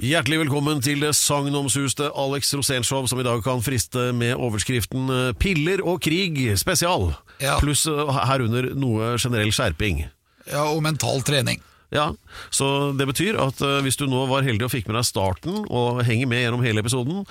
[0.00, 5.32] Hjertelig velkommen til det sagnomsuste Alex Rosénshow, som i dag kan friste med overskriften eh,
[5.36, 7.58] 'Piller og krig spesial', Ja.
[7.60, 10.06] pluss eh, herunder noe generell skjerping.
[10.48, 11.60] Ja, og mental trening.
[11.92, 12.06] Ja,
[12.50, 15.58] Så det betyr at eh, hvis du nå var heldig og fikk med deg starten,
[15.68, 17.26] og henger med gjennom hele episoden,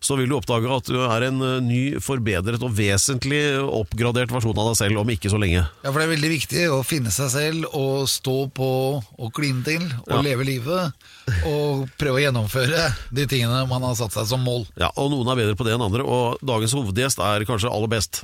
[0.00, 4.56] så vil du oppdage at du er en eh, ny, forbedret og vesentlig oppgradert versjon
[4.56, 5.66] av deg selv om ikke så lenge.
[5.84, 8.70] Ja, for det er veldig viktig å finne seg selv og stå på
[9.04, 10.22] og kline til og Ja.
[10.24, 10.96] leve livet.
[11.44, 14.64] Og prøve å gjennomføre de tingene man har satt seg som mål.
[14.80, 17.88] Ja, Og noen er bedre på det enn andre, og dagens hovedgjest er kanskje aller
[17.92, 18.22] best.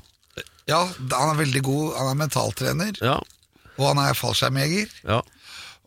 [0.70, 1.93] Ja, han er veldig god.
[1.98, 3.18] Han er mentaltrener, Ja,
[3.77, 4.88] og han er fallskjermjeger.
[5.04, 5.20] ja.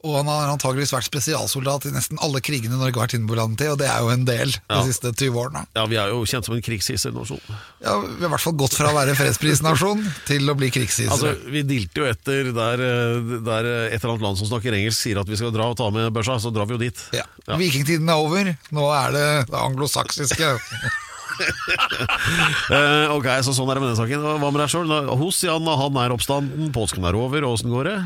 [0.05, 3.69] Og han har antageligvis vært spesialsoldat i nesten alle krigene Norge har vært innblandet i,
[3.73, 4.81] og det er jo en del Ja.
[4.83, 5.63] de siste 20 årene.
[5.75, 7.41] ja vi er jo kjent som en krigshissernasjon.
[7.81, 11.11] Ja, Vi har i hvert fall gått fra å være fredsprisnasjon til å bli krigshissere.
[11.11, 15.01] Altså, Vi dilter jo etter der, eh, der et eller annet land som snakker engelsk
[15.01, 17.01] sier at vi skal dra og ta med børsa, så drar vi jo dit.
[17.13, 17.25] ja.
[17.47, 17.57] Ja.
[17.57, 20.59] Vikingtiden er over, nå er det det anglosaksiske.
[22.65, 24.23] Eh, ok, så Sånn er det med den saken.
[24.41, 24.93] Hva med deg sjøl?
[25.19, 27.97] Hos Jan, han er oppstanden, påsken er over, åssen går det?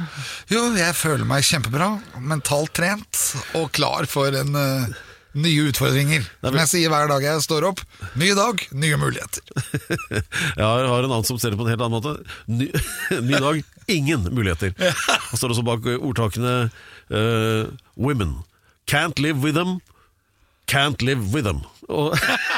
[0.52, 3.22] Jo, jeg føler meg kjempebra, mentalt trent
[3.57, 4.97] og klar for en eh,
[5.39, 6.25] nye utfordringer.
[6.25, 7.83] er Som jeg sier hver dag jeg står opp.
[8.19, 9.45] Ny dag, nye muligheter.
[10.59, 12.16] Jeg har, har en annen som ser det på en helt annen måte.
[12.50, 12.69] Ny,
[13.30, 14.73] ny dag, ingen muligheter.
[14.80, 16.55] Han står også bak ordtakene
[17.13, 18.39] uh, Women.
[18.89, 19.80] Can't live with them.
[20.69, 21.61] Can't live with them.
[21.89, 22.13] Og,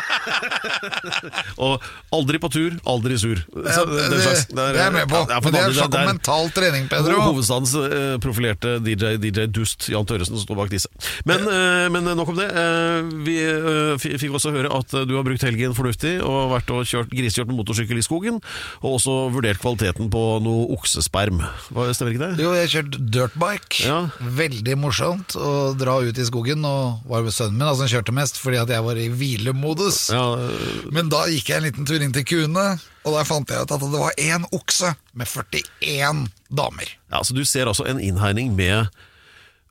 [1.66, 3.41] og aldri på tur, aldri sur.
[3.41, 4.19] Så det, den
[4.52, 5.23] det er jeg med på.
[5.30, 7.19] Ja, det er snakk om mental trening, Pedro.
[7.30, 10.92] Hovedstadens uh, profilerte DJ, DJ Dust, Jan Tørresen, som står bak disse.
[11.27, 12.49] Men, uh, men nok om det.
[12.52, 16.71] Uh, vi eh, fikk også høre at eh, du har brukt helgen fornuftig og vært
[16.73, 18.39] og kjørt, grisekjørt med motorsykkel i skogen,
[18.81, 21.42] og også vurdert kvaliteten på noe oksesperm.
[21.71, 22.45] Hva, stemmer ikke det?
[22.45, 23.83] Jo, jeg har kjørt dirtbike.
[23.86, 23.99] Ja.
[24.42, 26.65] Veldig morsomt å dra ut i skogen.
[26.67, 30.04] Og var jo sønnen min, altså han kjørte mest fordi at jeg var i hvilemodus.
[30.11, 32.66] Ja, eh, Men da gikk jeg en liten tur inn til kuene,
[33.05, 36.92] og der fant jeg ut at det var én okse med 41 damer.
[37.11, 38.88] ja, så du ser altså en innhegning med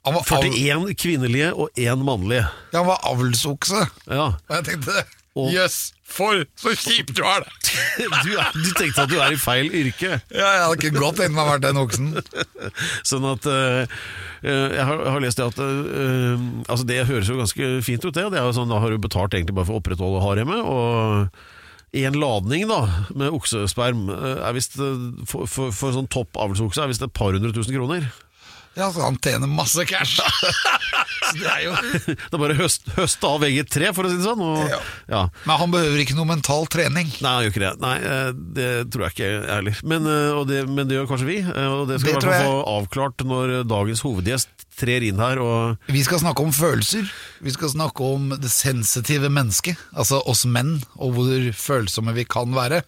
[0.06, 2.46] Han var, av, 41 kvinnelige og én mannlige.
[2.72, 3.86] ja, han var avlsokse.
[4.08, 4.30] Ja.
[4.48, 5.04] Og jeg tenkte
[5.38, 7.52] Og- yes, for så kjipt du har det!
[8.24, 10.16] Du, er, du tenkte at du er i feil yrke.
[10.34, 12.08] Ja, jeg hadde ikke godt tenkt meg å vært den oksen.
[13.10, 13.92] Sånn at eh,
[14.42, 18.14] jeg, har, jeg har lest det at uh, Altså Det høres jo ganske fint ut,
[18.16, 18.24] det.
[18.34, 20.64] det er jo sånn, da har du betalt egentlig bare for å opprettholde haremet.
[20.66, 22.80] Og en ladning da
[23.14, 24.74] med oksesperm er vist,
[25.30, 28.10] for, for, for sånn topp avlsokse er visst et par hundre tusen kroner.
[28.78, 30.18] Ja, så han tjener masse cash.
[31.40, 31.74] Det er jo
[32.06, 34.42] Det er bare høst, høste av eget tre, for å si det sånn.
[34.44, 34.80] Og, Ja.
[35.12, 35.22] ja.
[35.46, 37.10] Men han behøver ikke noe mental trening.
[37.20, 37.72] Nei, han gjør ikke det.
[37.84, 39.80] Nei, eh, Det tror jeg ikke heller.
[39.94, 41.38] Men, eh, det, men det gjør kanskje vi.
[41.44, 42.50] eh, Og det skal vi Det i hvert tror fall jeg.
[42.50, 45.38] få avklart når dagens hovedgjest trer inn her.
[45.44, 47.08] Og Vi skal snakke om følelser.
[47.44, 49.76] Vi skal snakke om det sensitive mennesket.
[49.94, 52.82] Altså oss menn, og hvor følsomme vi kan være.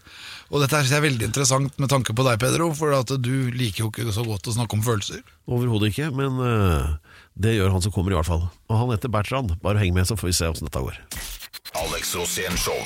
[0.52, 3.90] Og dette er veldig interessant med tanke på deg, Pedro, for at du liker jo
[3.92, 5.22] ikke så godt å snakke om følelser.
[5.48, 6.90] Overhodet ikke, men eh,
[7.34, 8.46] det gjør han som kommer i hvert fall.
[8.68, 9.56] Og han heter Bertrand.
[9.64, 11.00] Bare heng med, så får vi se åssen dette går.
[11.82, 12.78] Alex Rosén Show.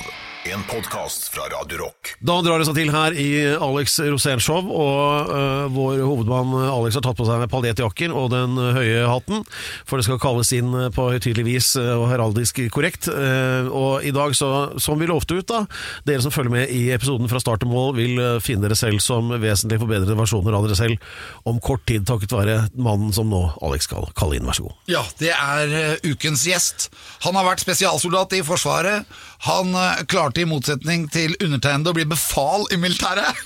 [0.52, 2.12] En podkast fra Radio Rock.
[2.22, 7.02] Da drar det seg til her i Alex Rosén-show, og uh, vår hovedmann Alex har
[7.02, 9.42] tatt på seg paljettjakken og den høye hatten,
[9.88, 13.08] for det skal kalles inn øh, på høytidelig vis øh, og heraldisk korrekt.
[13.10, 14.50] Uh, og i dag, så,
[14.82, 15.64] som vi lovte ut, da,
[16.06, 19.34] dere som følger med i episoden fra start til mål, vil finne dere selv som
[19.34, 21.10] vesentlig forbedrede versjoner av dere selv
[21.48, 24.46] om kort tid, takket være mannen som nå Alex skal kalle inn.
[24.46, 24.76] Vær så god.
[24.90, 26.88] Ja, det er eh, ukens gjest.
[27.26, 29.06] Han har vært spesialsoldat i Forsvaret.
[29.46, 30.02] Han eh,
[30.36, 33.36] klarte i motsetning til undertegnede å bli befal i militæret.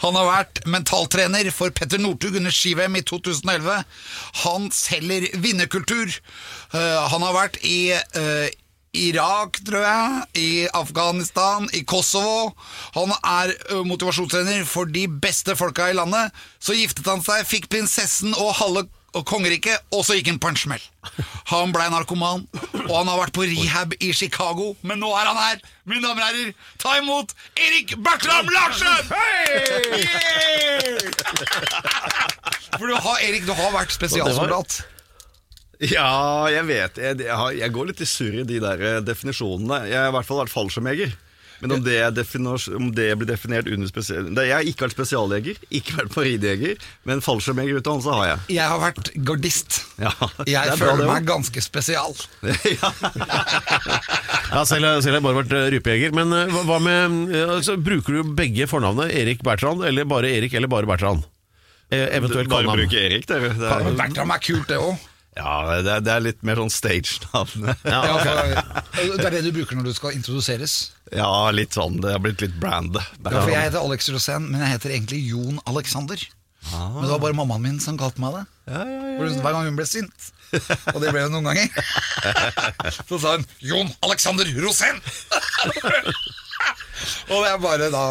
[0.00, 3.84] Han har vært mentaltrener for Petter Northug under ski-VM i 2011.
[4.44, 6.08] Han selger vinnerkultur.
[6.72, 8.48] Uh, han har vært i uh,
[8.96, 12.54] Irak, tror jeg, i Afghanistan, i Kosovo.
[12.96, 16.32] Han er ø, motivasjonstrener for de beste folka i landet.
[16.58, 18.86] Så giftet han seg, fikk prinsessen og halve
[19.16, 20.84] og kongeriket, og så gikk han på en smell.
[21.52, 22.44] Han blei narkoman,
[22.84, 25.62] og han har vært på rehab i Chicago, men nå er han her!
[25.88, 26.52] Mine damer og herrer,
[26.82, 29.00] ta imot Erik Bertram Larsen!
[29.96, 30.68] Yeah!
[32.76, 34.82] For du har, Erik, du har vært spesialsoldat.
[35.78, 39.84] Ja, jeg vet jeg, jeg, går litt i surr i de der eh, definisjonene.
[39.86, 41.14] Jeg har i hvert fall vært fallskjermjeger.
[41.60, 44.28] Men om det, er om det blir definert under spesial...
[44.36, 48.44] Jeg har ikke vært spesialjeger, ikke vært paridejeger, men fallskjermjegerutdannelse har jeg.
[48.58, 49.80] Jeg har vært gardist.
[49.98, 50.12] Ja,
[50.46, 52.14] Jeg er bra, føler meg ganske spesial.
[52.78, 52.92] ja.
[54.48, 56.14] Ja, selv, selv har jeg bare vært eh, rypejeger.
[56.16, 60.30] Men eh, hva- hva med eh, altså, Bruker du begge fornavnet Erik Bertrand, eller bare
[60.38, 61.26] Erik, eller bare Bertrand?
[61.92, 62.80] Eh, eventuelt Bare kallenavn.
[62.86, 63.52] bruke Erik, dere.
[63.58, 65.04] Det er, Bertram er kult, det òg.
[65.38, 65.52] ja,
[65.84, 67.68] det er, det er litt mer sånn stage-navn.
[67.86, 68.56] Ja, okay.
[69.20, 70.78] det er det du bruker når du skal introduseres.
[71.14, 72.00] Ja, litt sånn.
[72.02, 72.98] Det har blitt litt brand.
[72.98, 76.20] Ja, for Jeg heter Alex Rosén, men jeg heter egentlig Jon Alexander.
[76.72, 78.44] Men det var bare mammaen min som kalte meg det.
[78.68, 80.32] For Hver gang hun ble sint.
[80.94, 81.68] Og det ble hun noen ganger.
[83.08, 85.00] Så sa hun 'Jon Alexander Rosén'!
[87.32, 88.04] og det er bare da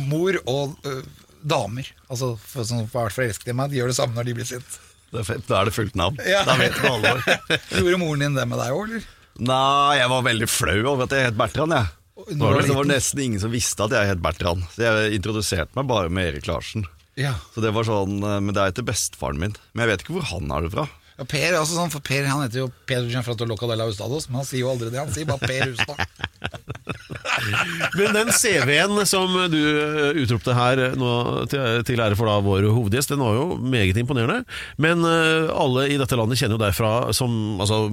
[0.00, 1.02] mor og uh,
[1.42, 4.48] damer altså, som har vært forelsket i meg, de gjør det samme når de blir
[4.48, 4.78] sint.
[5.12, 5.40] Er.
[5.44, 6.16] Da er det fullt navn.
[6.24, 6.40] Ja.
[6.48, 7.20] Da vet du alvor.
[7.76, 9.10] Gjorde moren din det med deg òg, eller?
[9.42, 11.76] Nei, jeg var veldig flau over at jeg het Bertrand.
[11.76, 12.01] Jeg.
[12.16, 14.66] Når du var Det var nesten ingen som visste at jeg het Bertrand.
[14.74, 16.84] Så jeg introduserte meg bare med Erik Larsen.
[17.18, 17.34] Ja.
[17.52, 19.56] Så det var sånn, eh, Men det er etter bestefaren min.
[19.72, 20.88] Men jeg vet ikke hvor han har det fra.
[21.18, 24.40] Ja, per altså også sånn, for Per han heter jo Pedro Gianfratto Locadella Ustados, men
[24.40, 25.02] han sier jo aldri det.
[25.02, 25.96] Han sier bare Per Ustad.
[27.98, 31.10] Men den CV-en som du eh, utropte her eh, nå
[31.52, 34.42] til, til ære for da vår hovedgjest, den var jo meget imponerende.
[34.82, 37.84] Men uh, alle i dette landet kjenner jo deg fra som altså,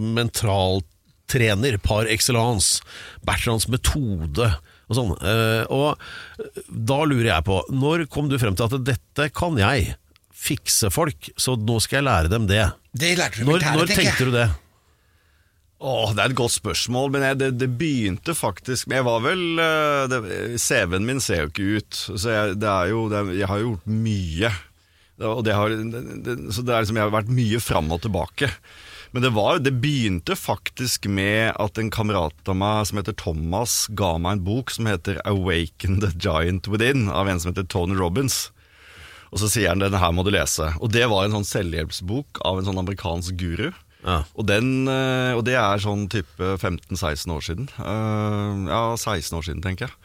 [1.29, 2.81] mentaltrener par excellence.
[3.25, 4.49] Bertrands metode
[4.89, 5.11] og sånn.
[5.21, 5.97] Eh, Og
[6.69, 9.95] da lurer jeg på, når kom du frem til at dette kan jeg
[10.33, 12.71] fikse folk, så nå skal jeg lære dem det?
[12.95, 14.25] Det lærte du Når, militæret, når tenkte jeg.
[14.25, 14.49] du det?
[15.81, 19.59] Åh, Det er et godt spørsmål, men jeg, det, det begynte faktisk jeg var vel
[19.63, 23.47] eh, CV-en min ser jo ikke ut, så jeg, det er jo, det er, jeg
[23.47, 24.51] har jo gjort mye.
[25.19, 28.01] Og det har, det, det, så det er liksom, jeg har vært mye fram og
[28.03, 28.47] tilbake.
[29.11, 33.87] Men det, var, det begynte faktisk med at en kamerat av meg som heter Thomas,
[33.97, 37.97] ga meg en bok som heter 'Awaken the Giant Within', av en som heter Tony
[37.97, 38.51] Robins.
[39.33, 40.77] Og så sier han 'denne her må du lese'.
[40.81, 43.71] Og det var en sånn selvhjelpsbok av en sånn amerikansk guru.
[44.05, 44.23] Ja.
[44.37, 47.67] Og, den, eh, og det er sånn type 15-16 år siden.
[47.81, 49.95] Eh, ja, 16 år siden, tenker jeg.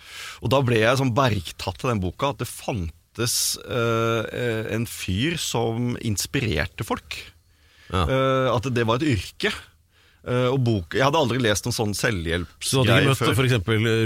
[0.42, 5.38] Og da ble jeg sånn bergtatt av den boka, at det fantes eh, en fyr
[5.38, 7.33] som inspirerte folk.
[7.94, 8.04] Ja.
[8.10, 9.54] Eh, at det var et yrke.
[10.24, 12.08] Uh, og bok, Jeg hadde aldri lest noen sånn Så
[12.80, 13.58] du hadde ikke møtt f.eks.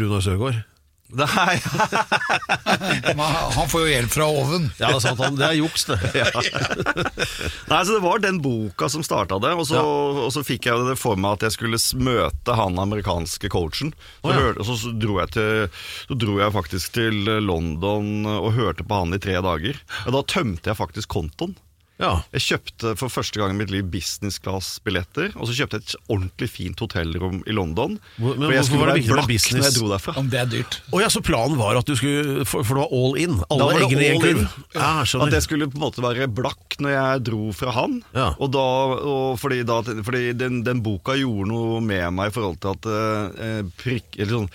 [0.03, 0.65] Runar Søgaard?
[1.09, 1.57] Nei,
[3.57, 4.67] Han får jo hjelp fra oven.
[4.77, 5.97] Ja, det er sant, han- det er juks, det.
[7.71, 10.85] Nei, så Det var den boka som starta det, og så, og så fikk jeg
[10.91, 13.95] det for meg at jeg skulle møte han amerikanske coachen.
[14.21, 14.43] Så, oh, ja.
[14.43, 15.81] hørte, så, dro jeg til,
[16.11, 19.81] så dro jeg faktisk til London og hørte på han i tre dager.
[20.05, 21.57] Og da tømte jeg faktisk kontoen.
[21.99, 22.23] Ja.
[22.33, 25.95] Jeg kjøpte for første gang i mitt liv business class-billetter, og så kjøpte jeg et
[26.15, 27.97] ordentlig fint hotellrom i London.
[28.19, 29.59] Hvor- men hvorfor skulle var det viktig med business?
[29.59, 30.17] når jeg dro derfra.
[30.23, 30.81] Om det er dyrt.
[30.93, 33.37] Og ja, Så planen var at du skulle For, for det var all in?
[33.39, 34.49] Da Alle var det eggene i en kurv?
[34.75, 34.93] Ja,
[35.27, 38.03] At jeg skulle på en måte være blakk når jeg dro fra han.
[38.15, 38.29] Ja.
[38.39, 38.59] Og da,
[39.03, 42.87] og fordi da, fordi den, den boka gjorde noe med meg i forhold til at
[42.87, 44.51] eh, prikk, eller sånn,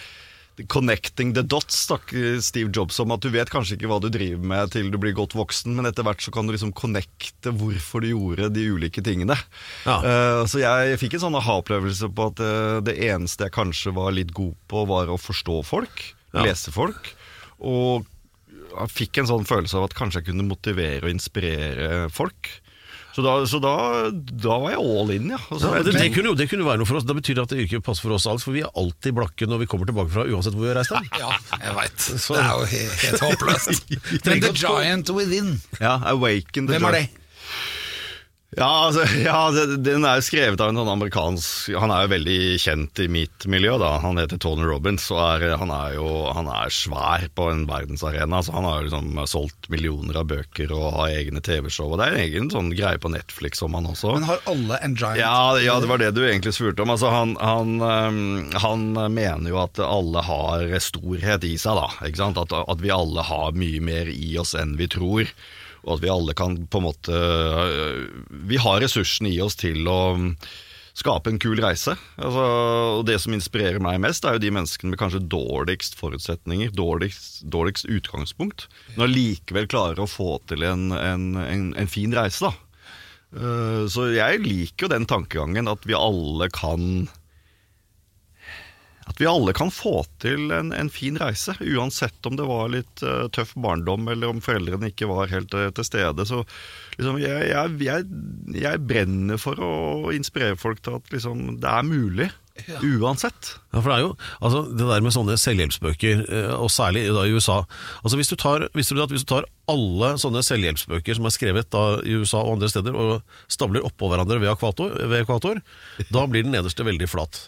[0.69, 3.11] Connecting the dots, snakker Steve Jobs om.
[3.15, 5.89] At du vet kanskje ikke hva du driver med til du blir godt voksen, men
[5.89, 9.37] etter hvert så kan du liksom connecte hvorfor du gjorde de ulike tingene.
[9.87, 9.97] Ja.
[10.05, 14.13] Uh, så jeg fikk en sånn aha-opplevelse på at uh, det eneste jeg kanskje var
[14.13, 16.45] litt god på, var å forstå folk, Ja.
[16.45, 17.11] lese folk.
[17.61, 18.05] Og
[18.73, 22.49] jeg fikk en sånn følelse av at kanskje jeg kunne motivere og inspirere folk.
[23.13, 23.73] Så da, så da,
[24.11, 25.37] da var jeg all in, ja.
[25.53, 27.05] Altså, Ja, det, det, kunne jo, det kunne jo være noe for oss.
[27.05, 29.45] Da betyr det at det yrket passer for oss, alt, For vi er alltid blakke
[29.49, 31.09] når vi kommer tilbake fra uansett hvor vi har reist hen.
[31.23, 32.07] Ja, jeg veit.
[32.09, 33.91] Det er jo helt, helt håpløst.
[34.25, 37.05] Men The Giant Within, ja, Awaken the hvem er det?
[38.57, 39.39] Ja, altså, ja
[39.77, 43.47] den er jo skrevet av en sånn amerikansk Han er jo veldig kjent i mitt
[43.49, 43.75] miljø.
[43.81, 47.65] da Han heter Tony Robins, og er, han er jo han er svær på en
[47.69, 48.41] verdensarena.
[48.43, 51.91] Så han har jo liksom solgt millioner av bøker og har egne TV-show.
[51.91, 54.15] Og det er en egen sånn greie på Netflix om han også.
[54.17, 55.19] Men har alle en giant?
[55.21, 56.93] Ja, ja, det var det du egentlig spurte om.
[56.93, 61.89] Altså, han, han, han mener jo at alle har storhet i seg, da.
[62.43, 65.29] At, at vi alle har mye mer i oss enn vi tror.
[65.83, 68.05] Og at vi alle kan på en måte øh,
[68.47, 69.99] Vi har ressursene i oss til å
[70.93, 71.95] skape en kul reise.
[72.21, 72.43] Altså,
[72.99, 77.41] og det som inspirerer meg mest, er jo de menneskene med kanskje dårligst forutsetninger, dårligst,
[77.49, 82.53] dårligst utgangspunkt, men allikevel klarer å få til en, en, en, en fin reise, da.
[83.33, 87.07] Eh, Så jeg liker jo den tankegangen at vi alle kan
[89.09, 93.03] At vi alle kan få til en, en fin reise, uansett om det var litt
[93.05, 96.27] uh, tøff barndom eller om foreldrene ikke var helt uh, til stede.
[96.29, 96.43] Så
[96.97, 98.07] liksom, jeg, jeg, jeg,
[98.63, 99.73] jeg brenner for å
[100.15, 102.31] inspirere folk til at liksom, det er mulig.
[102.83, 103.55] Uansett.
[103.73, 104.09] Ja, for det er jo
[104.45, 107.63] altså, det der med sånne selvhjelpsbøker, eh, og særlig da i USA
[108.03, 111.33] altså hvis du, tar, visste du at hvis du tar alle sånne selvhjelpsbøker som er
[111.33, 115.63] skrevet da i USA og andre steder, og stabler oppå hverandre ved ekvator, ved ekvator
[116.13, 117.41] da blir den nederste veldig flat.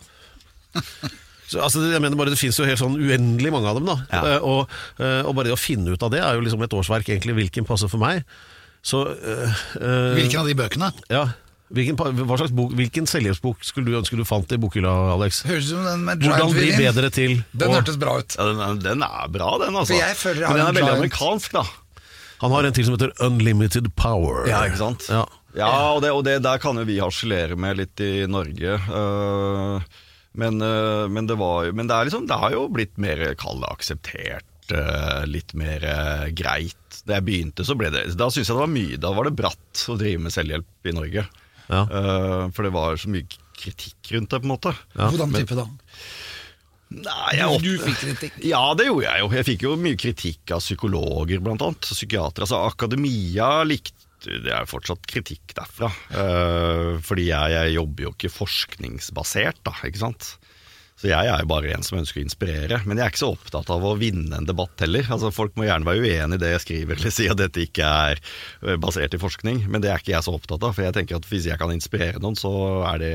[1.45, 3.85] Så, altså, jeg mener bare Det finnes jo helt sånn uendelig mange av dem.
[3.85, 4.21] da Ja.
[4.39, 6.73] uh, og, uh, og bare det å finne ut av det er jo liksom et
[6.73, 7.35] årsverk, egentlig.
[7.37, 8.23] Hvilken passer for meg?
[8.85, 10.91] Så uh, eh, Hvilken av de bøkene?
[11.09, 11.29] Ja
[11.73, 15.41] hvilken, hva slags bok, hvilken selvhjelpsbok skulle du ønske du fant i bokhylla, Alex?
[15.47, 18.35] Høres ut som den med Hvordan bli bedre til Den hørtes bra ut.
[18.37, 19.97] Ja, den, er- den er bra, den, altså.
[19.97, 21.65] Jeg føler jeg Men den er veldig amerikansk, da.
[22.43, 24.45] Han har en til som heter Unlimited Power.
[24.49, 25.09] Ja, ikke sant?
[25.09, 25.25] Ja.
[25.55, 28.75] Ja, og det, og det der kan jo vi harselere med litt i Norge.
[28.75, 29.93] øh,
[30.37, 33.61] men, øh, men, det var, men det, er liksom, det har jo blitt mer kall
[33.63, 34.45] det akseptert.
[34.73, 37.01] øh, litt mer øh, greit.
[37.05, 39.35] Da jeg begynte, så ble det Da syns jeg det var mye Da var det
[39.37, 41.25] bratt å drive med selvhjelp i Norge.
[41.69, 41.81] Ja.
[42.53, 43.25] For det var så mye
[43.57, 44.71] kritikk rundt det, på en måte.
[44.95, 45.65] Hvordan type da?
[46.95, 48.35] Nei, jeg Du opp- fikk kritikk.
[48.45, 49.29] Ja, det gjorde jeg jo.
[49.35, 51.81] Jeg fikk jo mye kritikk av psykologer, blant annet.
[51.89, 52.45] Psykiatere.
[52.45, 55.91] Altså, akademia likte Det er fortsatt kritikk derfra.
[56.11, 60.35] Uh, fordi jeg, jeg jobber jo ikke forskningsbasert, da, ikke sant.
[60.95, 62.77] Så jeg er jo bare en som ønsker å inspirere.
[62.87, 65.03] Men jeg er ikke så opptatt av å vinne en debatt heller.
[65.11, 67.89] Altså, folk må gjerne være uenig i det jeg skriver, eller si at dette ikke
[68.07, 69.65] er eh, basert i forskning.
[69.67, 70.71] Men det er ikke jeg så opptatt av.
[70.77, 72.53] For jeg tenker at hvis jeg kan inspirere noen, så
[73.01, 73.11] det,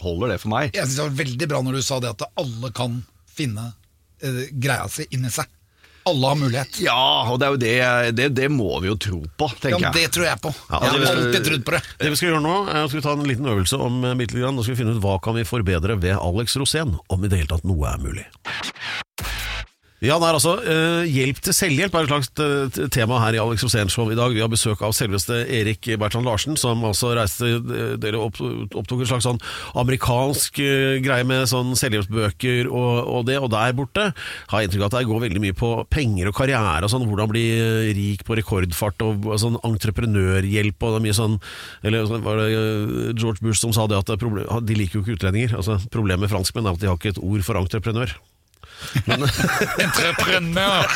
[0.00, 0.72] holder det for meg.
[0.72, 3.68] Jeg synes det var veldig bra når du sa det at alle kan finne
[4.24, 5.52] uh, greia si inni seg.
[6.10, 6.80] Alle har mulighet.
[6.82, 6.98] Ja,
[7.30, 9.92] og det er jo det, det, det må vi jo tro på, Ja, tenker jeg.
[9.96, 10.52] det tror jeg på.
[10.70, 11.82] Ja, jeg har det- alltid trodd på det.
[12.00, 14.34] Det vi skal gjøre nå, er at vi tar en liten øvelse om eh, bitte
[14.36, 14.56] litt grann.
[14.58, 17.38] Nå skal vi finne ut hva kan vi forbedre ved Alex Rosén, om i det
[17.42, 18.26] hele tatt noe er mulig.
[20.00, 23.40] Ja, det er altså uh, Hjelp til selvhjelp er et slags eh, tema her i
[23.42, 24.32] Alex Rosén Show i dag.
[24.32, 29.02] Vi har besøk av selveste Erik Bertrand Larsen, som altså reiste eh, Dere opp, opptok
[29.02, 29.40] en slags sånn
[29.76, 34.86] amerikansk uh, greie med sånn selvhjelpsbøker og, og det, og der borte har jeg inntrykk
[34.86, 37.44] av at det går veldig mye på penger og karriere og sånn, hvordan bli
[38.00, 41.36] rik på rekordfart og, og sånn entreprenørhjelp og det er mye sånn
[41.84, 42.48] Eller sånn, var det
[43.20, 45.58] George Bush som sa det at det problem, de liker jo ikke utlendinger.
[45.60, 48.16] Altså, problemet med franskmenn er at de har ikke et ord for entreprenør.
[49.84, 50.86] Entreprenør!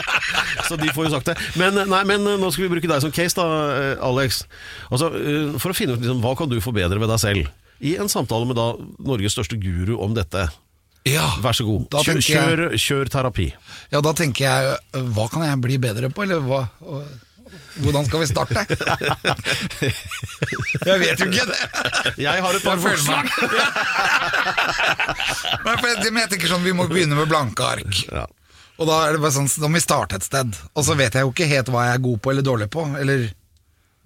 [0.68, 1.36] Så de får jo sagt det.
[1.60, 4.42] Men, nei, men nå skal vi bruke deg som case, da, eh, Alex.
[4.90, 7.50] Altså, eh, for å finne ut liksom, hva kan du forbedre ved deg selv.
[7.80, 10.48] I en samtale med da Norges største guru om dette.
[11.08, 11.30] Ja.
[11.40, 11.86] Vær så god.
[12.04, 13.48] Kjør, jeg- kjør, kjør terapi.
[13.90, 17.08] ja, da tenker jeg hva kan jeg bli bedre på, eller hva og-
[17.80, 18.64] Hvordan skal vi starte?
[20.86, 21.60] Jeg vet jo ikke det.
[22.20, 23.24] Jeg har et par forslag.
[25.64, 25.74] Men
[26.20, 28.00] jeg- tenker sånn, Vi må begynne med blanke ark.
[28.80, 30.56] Og da er det bare sånn, da må vi starte et sted.
[30.74, 32.86] Og så vet jeg jo ikke helt hva jeg er god på eller dårlig på.
[33.00, 33.28] Eller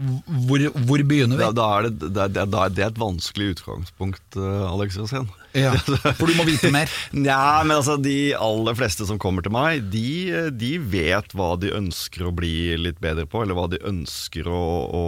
[0.01, 1.45] hvor, hvor begynner vi?
[1.45, 5.29] Da, da er det, det, da er det et vanskelig utgangspunkt, eh, Alex Rosén.
[5.55, 5.73] Ja,
[6.19, 6.91] for du må vite mer.
[7.15, 11.71] Nja, men altså de aller fleste som kommer til meg, de, de vet hva de
[11.77, 15.05] ønsker å bli litt bedre på, eller hva de ønsker å, å,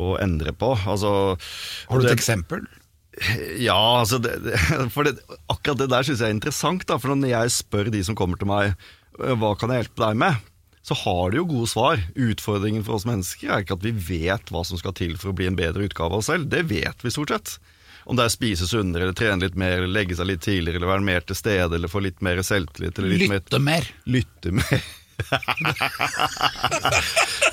[0.00, 0.72] å endre på.
[0.88, 1.12] Altså,
[1.90, 2.64] Har du et det- eksempel?
[3.56, 4.34] Ja, altså det,
[4.94, 5.14] for det,
[5.48, 6.82] akkurat det der syns jeg er interessant.
[6.88, 8.74] Da, for når jeg spør de som kommer til meg
[9.16, 10.42] «Øh, hva kan jeg hjelpe deg med,
[10.86, 12.02] så har de jo gode svar.
[12.12, 15.36] Utfordringen for oss mennesker er ikke at vi vet hva som skal til for å
[15.38, 16.44] bli en bedre utgave av oss selv.
[16.52, 17.56] Det vet vi stort sett.
[18.06, 20.92] Om det er spise sunnere, eller trene litt mer, eller legge seg litt tidligere, eller
[20.92, 23.00] være mer til stede, eller få litt mer selvtillit.
[23.00, 23.82] Eller litt Lytte mer.
[23.82, 24.86] Mer, lytte mer.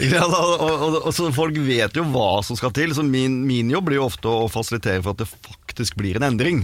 [0.03, 3.87] Og, og, og, så Folk vet jo hva som skal til, så min, min jobb
[3.89, 6.63] blir jo ofte å fasilitere for at det faktisk blir en endring.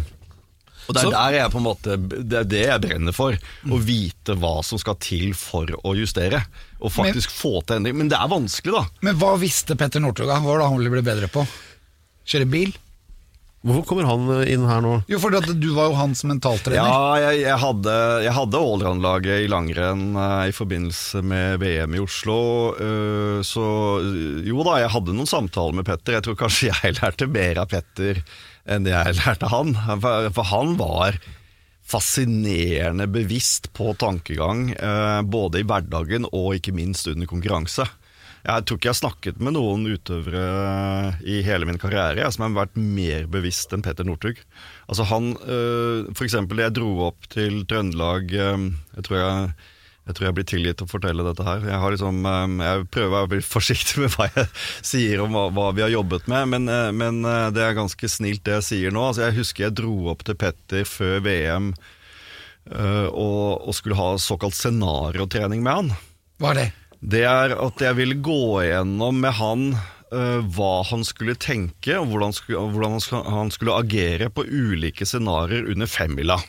[0.90, 3.38] Og Det er Så- der jeg på en måte Det er det jeg brenner for.
[3.38, 6.42] Å vite hva som skal til for å justere.
[6.82, 7.96] Og faktisk få til endring.
[7.96, 8.86] Men det er vanskelig, da.
[9.06, 10.26] Men hva visste Petter Northug?
[10.26, 11.46] Hva var det han ville bli bedre på?
[12.26, 12.74] Kjøre bil?
[13.60, 14.94] Hvorfor kommer han eh, inn her nå?
[15.12, 16.80] Jo, fordi at du var jo hans mentaltrener.
[16.80, 22.04] Ja, jeg, jeg hadde, jeg hadde allround-laget i langrenn uh, i forbindelse med VM i
[22.04, 22.38] Oslo.
[22.80, 23.66] Uh, så
[24.48, 26.16] jo da, jeg hadde noen samtaler med Petter.
[26.18, 28.24] Jeg tror kanskje jeg lærte mer av Petter
[28.70, 29.76] enn jeg lærte han.
[29.76, 31.20] For, for han var
[31.90, 37.90] fascinerende bevisst på tankegang, uh, både i hverdagen og ikke minst under konkurranse.
[38.40, 40.44] Jeg tror ikke jeg har snakket med noen utøvere
[41.28, 44.40] i hele min karriere jeg, som har vært mer bevisst enn Petter Northug.
[44.88, 48.64] Altså han, øh, for eksempel jeg dro opp til Trøndelag øh,
[48.96, 49.52] Jeg tror jeg,
[50.08, 51.68] jeg, tror jeg blir tilgitt å fortelle dette her.
[51.68, 54.50] Jeg, har liksom, øh, jeg prøver å være forsiktig med hva jeg
[54.94, 57.22] sier om hva, hva vi har jobbet med, men, men
[57.56, 59.10] det er ganske snilt det jeg sier nå.
[59.12, 61.74] Altså, jeg husker jeg dro opp til Petter før VM
[62.70, 65.88] og, og skulle ha såkalt scenariotrening med han
[66.38, 66.68] Hva er det?
[67.02, 72.10] Det er at jeg vil gå igjennom med han uh, hva han skulle tenke, og
[72.12, 76.40] hvordan, skulle, hvordan han, skulle, han skulle agere på ulike scenarioer under femmila.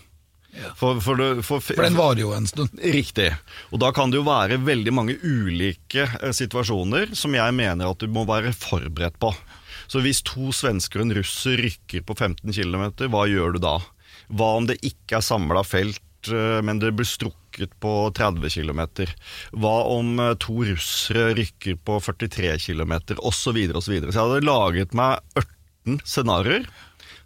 [0.75, 2.75] For, for, det- for, For den varer jo en stund.
[2.83, 3.29] Riktig.
[3.71, 8.03] Og da kan det jo være veldig mange ulike eh, situasjoner som jeg mener at
[8.03, 9.31] du må være forberedt på.
[9.91, 13.77] Så hvis to svensker og en russer rykker på 15 km, hva gjør du da?
[14.35, 16.03] Hva om det ikke er samla felt,
[16.35, 17.39] eh, men det blir strukket
[17.83, 18.83] på 30 km?
[19.53, 23.81] Hva om eh, to russere rykker på 43 km, osv., osv.
[23.81, 24.13] Så, videre.
[24.13, 26.69] så jeg hadde laget meg 18 scenarioer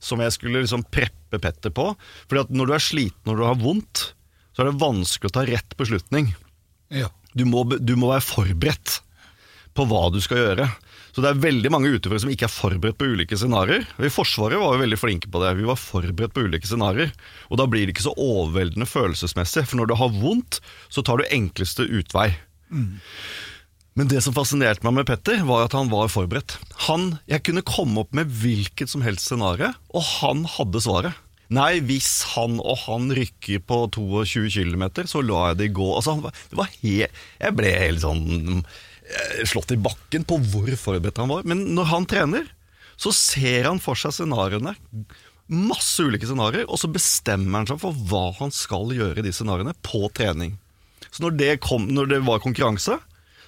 [0.05, 1.89] som jeg skulle liksom preppe Petter på.
[2.29, 4.03] Fordi at når du er sliten, når du har vondt,
[4.55, 6.31] så er det vanskelig å ta rett beslutning.
[6.95, 7.09] Ja.
[7.35, 9.01] Du må, du må være forberedt
[9.75, 10.69] på hva du skal gjøre.
[11.15, 13.85] Så det er veldig mange utøvere som ikke er forberedt på ulike scenarioer.
[14.03, 15.53] I Forsvaret var vi veldig flinke på det.
[15.61, 17.13] Vi var forberedt på ulike scenarioer.
[17.55, 20.59] Og da blir det ikke så overveldende følelsesmessig, for når du har vondt,
[20.91, 22.33] så tar du enkleste utvei.
[23.95, 26.57] Men det som fascinerte meg med Petter, var at han var forberedt.
[26.89, 31.21] Han, Jeg kunne komme opp med hvilket som helst scenario, og han hadde svaret.
[31.55, 35.87] Nei, hvis han og han rykker på 22 km, så lar jeg det gå.
[35.95, 36.17] Altså,
[36.51, 38.65] det var helt jeg ble helt sånn
[39.49, 41.47] slått i bakken på hvor forberedt han var.
[41.49, 42.49] Men når han trener,
[42.97, 44.75] så ser han for seg scenarioene.
[45.53, 49.35] Masse ulike scenarioer, og så bestemmer han seg for hva han skal gjøre i de
[49.35, 50.57] scenarioene på trening.
[51.11, 52.99] Så når det, kom, når det var konkurranse,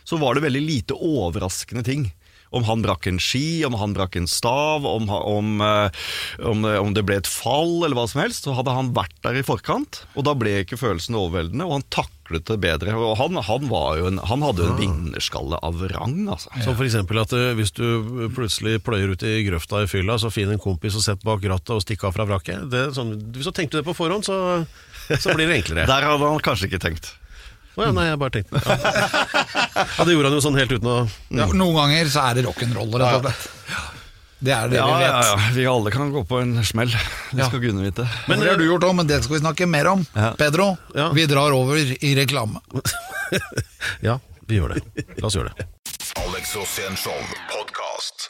[0.06, 2.10] så var det veldig lite overraskende ting.
[2.54, 6.04] Om han brakk en ski, om han brakk en stav, om, om, eh,
[6.46, 9.16] om, eh, om det ble et fall, eller hva som helst, så hadde han vært
[9.26, 10.04] der i forkant.
[10.14, 12.94] Og da ble ikke følelsen overveldende, og han taklet det bedre.
[12.94, 16.54] Og han, han, var jo en, han hadde jo en vinnerskalle av rang, altså.
[16.64, 20.54] Som eksempel at eh, hvis du plutselig pløyer ut i grøfta i fylla, så finn
[20.54, 22.68] en kompis og sett bak rattet og stikk av fra vraket.
[22.72, 24.62] Det sånn, hvis du tenkte det på forhånd, så,
[25.18, 25.88] så blir det enklere.
[25.92, 27.14] Der hadde han kanskje ikke tenkt.
[27.76, 28.76] Å ja, nei, jeg bare tenkte ja.
[29.99, 30.97] ja, det gjorde han jo sånn helt uten å
[31.37, 33.52] Ja, noen ganger så er det rock'n'roll, rett og slett.
[34.47, 35.11] Det er det Ja, vi vet.
[35.11, 35.37] ja, ja.
[35.56, 36.90] Vi alle kan gå på en smell.
[36.92, 37.47] Det Ja.
[37.49, 38.04] skal Gunne vite.
[38.28, 40.06] Men det har du gjort òg, men det skal vi snakke mer om.
[40.14, 40.33] Ja.
[40.37, 41.09] Pedro, Ja.
[41.16, 42.61] vi drar over i reklame.
[44.06, 45.04] Ja, vi gjør det.
[45.21, 45.66] La oss gjøre det.
[46.21, 47.16] Alex Rosén Show.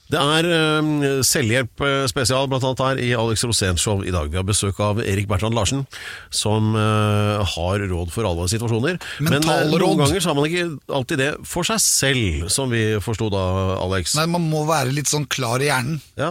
[0.07, 4.31] Det er uh, selvhjelp eh, spesial blant annet her i Alex Roséns Show i dag.
[4.31, 5.83] Vi har besøk av Erik Bertrand Larsen,
[6.31, 9.01] som uh, har råd for alle situasjoner.
[9.27, 12.83] Men eh, noen ganger så har man ikke alltid det for seg selv, som vi
[13.03, 13.42] forsto da,
[13.83, 14.14] Alex.
[14.19, 15.99] Nei, Man må være litt sånn klar i hjernen.
[16.21, 16.31] Ja,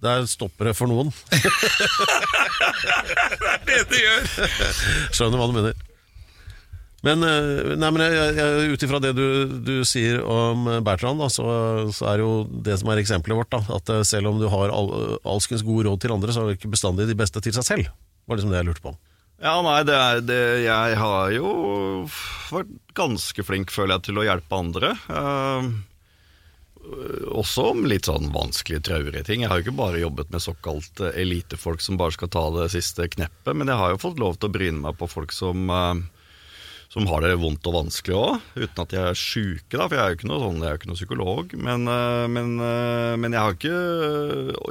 [0.00, 1.12] der stopper det for noen.
[1.36, 4.22] det er det det gjør!
[5.12, 5.76] Skjønner hva du mener.
[7.06, 8.02] Men, eh, nei, men
[8.74, 9.26] ut ifra det du,
[9.64, 11.46] du sier om Bertrand, da, så,
[11.96, 14.72] så er jo det som er eksempelet vårt, da, at eh, selv om du har
[14.74, 14.90] all,
[15.24, 17.94] alskens gode råd til andre, så er det ikke bestandig de beste til seg selv.
[18.28, 18.96] var liksom det jeg lurte på.
[19.40, 21.52] Ja, nei, det er det Jeg har jo
[22.50, 24.92] vært ganske flink, føler jeg, til å hjelpe andre.
[25.08, 25.70] Eh,
[27.30, 29.44] også om litt sånn vanskelige, traurige ting.
[29.44, 32.70] Jeg har jo ikke bare jobbet med såkalt eh, elitefolk som bare skal ta det
[32.76, 35.72] siste kneppet, men jeg har jo fått lov til å bryne meg på folk som
[35.72, 36.02] eh,
[36.90, 39.84] som har det vondt og vanskelig òg, uten at de er sjuke, da.
[39.86, 41.52] For jeg er jo ikke noe sånn, jeg er jo ikke noe psykolog.
[41.54, 43.76] Men, eh, men, eh, men jeg har ikke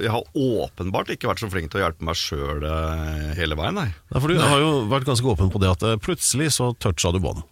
[0.04, 2.66] Jeg har åpenbart ikke vært så flink til å hjelpe meg sjøl
[3.40, 3.88] hele veien, nei.
[4.12, 7.14] Nei, for du har jo vært ganske åpen på det at eh, plutselig så toucha
[7.16, 7.46] du bånd.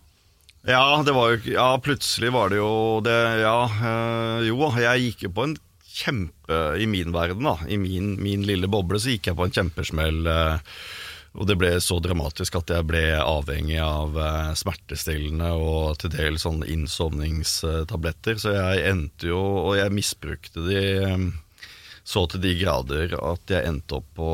[0.67, 5.27] Ja, det var jo Ja, plutselig var det jo det Ja, øh, jo, jeg gikk
[5.29, 5.55] jo på en
[5.97, 9.55] kjempe I min verden, da, i min, min lille boble, så gikk jeg på en
[9.55, 10.27] kjempesmell.
[10.27, 10.59] eh,
[11.35, 16.45] og det ble så dramatisk at jeg ble avhengig av eh, smertestillende og til dels
[16.47, 18.39] sånn innsovningstabletter.
[18.41, 21.27] Så jeg endte jo Og jeg misbrukte de eh,
[22.07, 24.29] så til de grader at jeg endte opp på,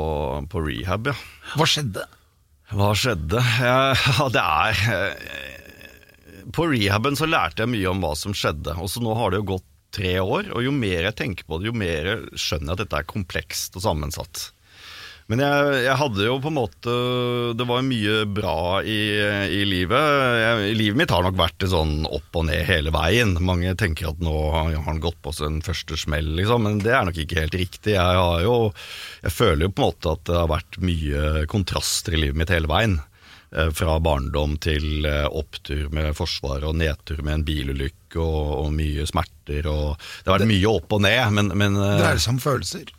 [0.46, 1.16] på rehab, ja.
[1.58, 2.06] Hva skjedde?
[2.74, 3.42] Hva skjedde?
[3.66, 8.78] Ja, det er eh, På rehaben så lærte jeg mye om hva som skjedde.
[8.78, 11.60] Og så nå har det jo gått tre år, og jo mer jeg tenker på
[11.60, 14.48] det, jo mer skjønner jeg at dette er komplekst og sammensatt.
[15.32, 16.94] Men jeg, jeg hadde jo på en måte
[17.56, 18.98] Det var mye bra i,
[19.56, 20.10] i livet.
[20.42, 23.38] Jeg, livet mitt har nok vært sånn opp og ned hele veien.
[23.40, 27.08] Mange tenker at nå har han gått på sin første smell, liksom, men det er
[27.08, 27.96] nok ikke helt riktig.
[27.96, 28.58] Jeg, har jo,
[29.24, 32.54] jeg føler jo på en måte at det har vært mye kontraster i livet mitt
[32.54, 33.00] hele veien.
[33.54, 38.74] Eh, Fra barndom til eh, opptur med Forsvaret og nedtur med en bilulykke og, og
[38.76, 39.70] mye smerter.
[39.70, 42.44] Og det har vært mye opp og ned, men, men eh, Dreier det seg om
[42.44, 42.92] følelser?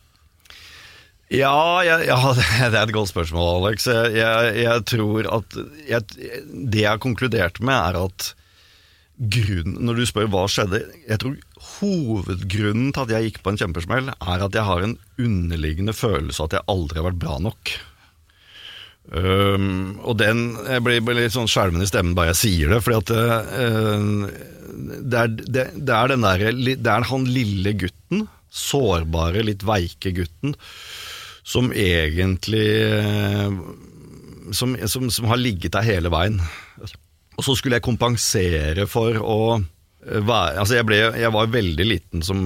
[1.34, 2.18] Ja, ja, ja,
[2.70, 3.88] det er et godt spørsmål, Alex.
[3.90, 8.30] Jeg, jeg, jeg tror at jeg, Det jeg har konkludert med, er at
[9.18, 11.34] grunnen, Når du spør hva skjedde Jeg tror
[11.78, 16.42] hovedgrunnen til at jeg gikk på en kjempesmell, er at jeg har en underliggende følelse
[16.42, 17.72] av at jeg aldri har vært bra nok.
[19.12, 23.00] Um, og den Jeg blir litt sånn skjelven i stemmen bare jeg sier det, fordi
[23.02, 24.44] at uh,
[25.00, 30.14] det, er, det, det, er den der, det er han lille gutten, sårbare, litt veike
[30.16, 30.56] gutten,
[31.44, 33.52] som egentlig eh,
[34.52, 36.40] som, som, som har ligget der hele veien.
[37.34, 41.86] Og så skulle jeg kompensere for å eh, være Altså, jeg, ble, jeg var veldig
[41.88, 42.40] liten som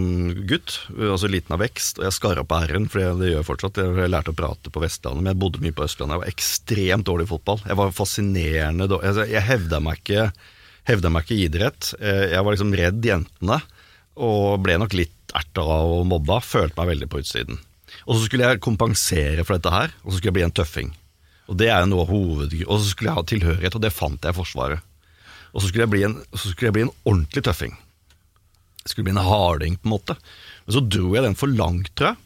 [0.49, 3.81] gutt, altså liten av vekst, og jeg skar opp r-en, for det, gjør jeg fortsatt.
[3.85, 6.17] Jeg lærte å prate på Vestlandet, men jeg bodde mye på Østlandet.
[6.17, 7.63] Jeg var ekstremt dårlig i fotball.
[7.69, 9.13] Jeg var fascinerende dårlig.
[9.13, 10.29] Altså, jeg hevda meg, ikke,
[10.91, 11.93] hevda meg ikke i idrett.
[12.01, 13.61] Eh, Jeg var liksom redd jentene,
[14.19, 16.41] og ble nok litt erta og mobba.
[16.43, 17.61] Følte meg veldig på utsiden.
[18.07, 20.93] Og så skulle jeg kompensere for dette her, og så skulle jeg bli en tøffing.
[21.49, 22.55] Og det er noe hoved...
[22.67, 24.85] Og så skulle jeg ha tilhørighet, og det fant jeg i Forsvaret.
[25.55, 27.77] Og så skulle jeg bli en, jeg bli en ordentlig tøffing.
[28.85, 30.17] Jeg skulle bli en harding, på en måte.
[30.67, 32.25] Men så dro jeg den for langt, tror jeg.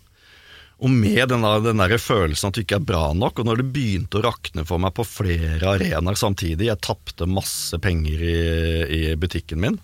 [0.83, 3.61] Og med den, der, den der følelsen at du ikke er bra nok, og når
[3.61, 8.39] det begynte å rakne for meg på flere arenaer samtidig Jeg tapte masse penger i,
[8.91, 9.79] i butikken min.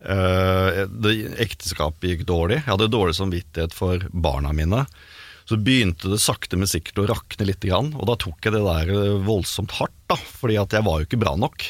[0.00, 1.14] Uh, det,
[1.44, 2.64] ekteskapet gikk dårlig.
[2.64, 4.86] Jeg hadde dårlig samvittighet for barna mine.
[5.50, 8.92] Så begynte det sakte, men sikkert å rakne litt, og da tok jeg det der
[8.94, 11.64] eh, voldsomt hardt, da, fordi at jeg var jo ikke bra nok.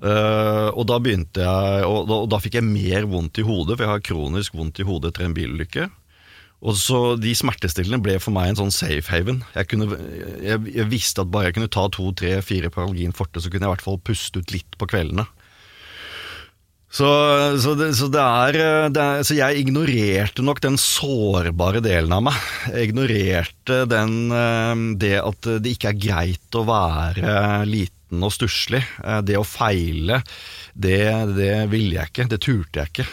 [0.00, 3.74] Uh, og da begynte jeg og da, og da fikk jeg mer vondt i hodet,
[3.74, 5.90] for jeg har kronisk vondt i hodet etter en bilulykke.
[6.60, 9.42] Og så De smertestillende ble for meg en sånn safe haven.
[9.52, 9.96] Jeg, kunne,
[10.40, 13.64] jeg, jeg visste at bare jeg kunne ta to, tre, fire Paralgin forte, så kunne
[13.64, 15.28] jeg i hvert fall puste ut litt på kveldene.
[16.90, 17.06] Så,
[17.62, 18.56] så, det, så, det er,
[18.90, 22.40] det er, så jeg ignorerte nok den sårbare delen av meg.
[22.72, 27.34] Jeg ignorerte den, eh, det at det ikke er greit å være
[27.70, 28.82] liten og stusslig.
[29.04, 30.18] Eh, Det å feile,
[30.74, 30.98] det,
[31.38, 32.26] det ville jeg ikke.
[32.32, 33.06] Det turte jeg ikke.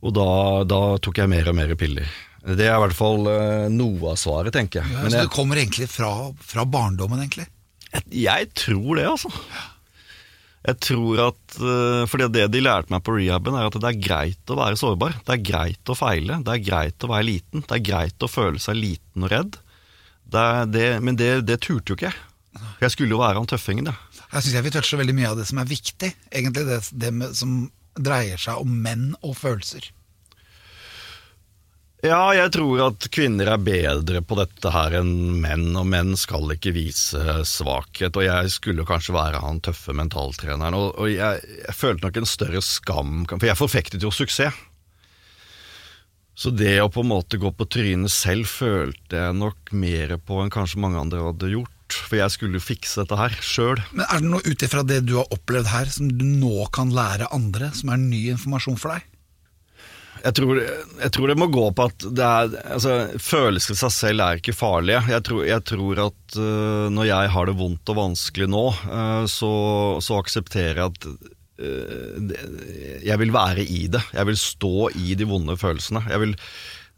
[0.00, 0.28] Og da,
[0.70, 2.06] da tok jeg mer og mer piller.
[2.46, 4.94] Det er i hvert fall eh, noe av svaret, tenker jeg.
[4.94, 7.50] Ja, Men så jeg, det kommer egentlig fra, fra barndommen, egentlig?
[7.90, 9.34] jeg, jeg tror det, altså.
[10.60, 11.54] Jeg tror at
[12.10, 15.14] For det de lærte meg på rehaben, er at det er greit å være sårbar.
[15.24, 16.36] Det er greit å feile.
[16.44, 17.64] Det er greit å være liten.
[17.64, 19.56] Det er greit å føle seg liten og redd.
[20.30, 22.20] Det det, men det, det turte jo ikke jeg.
[22.80, 24.24] Jeg skulle jo være han tøffingen, jeg.
[24.30, 26.10] Her syns jeg vi toucher veldig mye av det som er viktig.
[26.30, 27.64] Egentlig det, det med, som
[27.98, 29.90] dreier seg om menn og følelser.
[32.00, 36.48] Ja, jeg tror at kvinner er bedre på dette her enn menn, og menn skal
[36.54, 38.16] ikke vise svakhet.
[38.16, 42.30] Og jeg skulle kanskje være han tøffe mentaltreneren, og, og jeg, jeg følte nok en
[42.30, 44.56] større skam, for jeg forfektet jo suksess.
[46.40, 50.38] Så det å på en måte gå på trynet selv følte jeg nok mer på
[50.40, 51.76] enn kanskje mange andre hadde gjort.
[51.90, 53.82] For jeg skulle jo fikse dette her sjøl.
[53.92, 56.94] Men er det noe ut ifra det du har opplevd her, som du nå kan
[56.96, 59.09] lære andre, som er ny informasjon for deg?
[60.20, 63.92] Jeg tror, jeg tror det må gå på at det er, altså, følelser i seg
[63.94, 65.02] selv er ikke farlige.
[65.08, 69.24] Jeg tror, jeg tror at uh, når jeg har det vondt og vanskelig nå, uh,
[69.30, 69.52] så,
[70.04, 72.34] så aksepterer jeg at uh,
[73.06, 74.02] jeg vil være i det.
[74.16, 76.04] Jeg vil stå i de vonde følelsene.
[76.24, 76.36] Vil,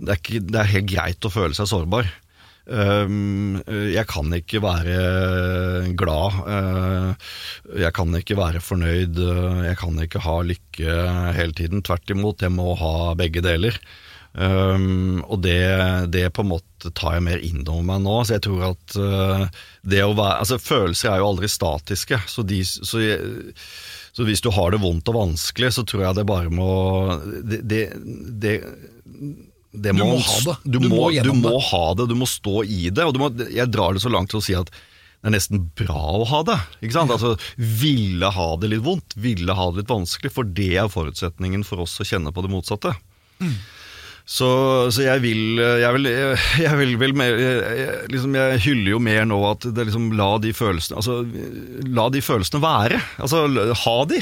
[0.02, 2.10] det, er ikke, det er helt greit å føle seg sårbar.
[2.62, 7.32] Um, jeg kan ikke være glad, uh,
[7.74, 10.96] jeg kan ikke være fornøyd, uh, jeg kan ikke ha lykke
[11.34, 11.82] hele tiden.
[11.82, 13.78] Tvert imot, jeg må ha begge deler.
[14.32, 15.58] Um, og det,
[16.14, 18.20] det på en måte tar jeg mer inn over meg nå.
[18.22, 18.96] Så jeg tror at
[19.82, 23.42] det å være Altså, følelser er jo aldri statiske, så, de, så, jeg,
[24.14, 26.70] så hvis du har det vondt og vanskelig, så tror jeg det bare må
[27.42, 27.82] Det, det,
[28.38, 28.60] det
[29.72, 30.56] det Du må ha det.
[30.64, 33.04] Du, Du må, må du må ha det, du må stå i det.
[33.08, 34.68] Og du må, jeg drar det så langt til å si at
[35.22, 36.58] det er nesten bra å ha det.
[36.82, 37.12] Ikke sant?
[37.14, 41.62] Altså, Ville ha det litt vondt, ville ha det litt vanskelig, for det er forutsetningen
[41.66, 42.96] for oss å kjenne på det motsatte.
[44.22, 44.48] Så,
[44.94, 46.06] så jeg vil Jeg vil,
[46.66, 50.28] jeg vil vel mer jeg, liksom, jeg hyller jo mer nå at det liksom la
[50.42, 51.16] de følelsene Altså,
[51.90, 53.00] la de følelsene være.
[53.22, 53.42] Altså,
[53.82, 54.20] ha de.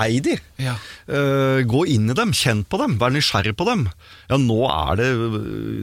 [0.00, 0.36] Ei de.
[0.62, 0.74] Ja.
[1.10, 3.86] Uh, gå inn i dem, kjenn på dem, vær nysgjerrig på dem.
[4.30, 5.08] Ja, nå er, det,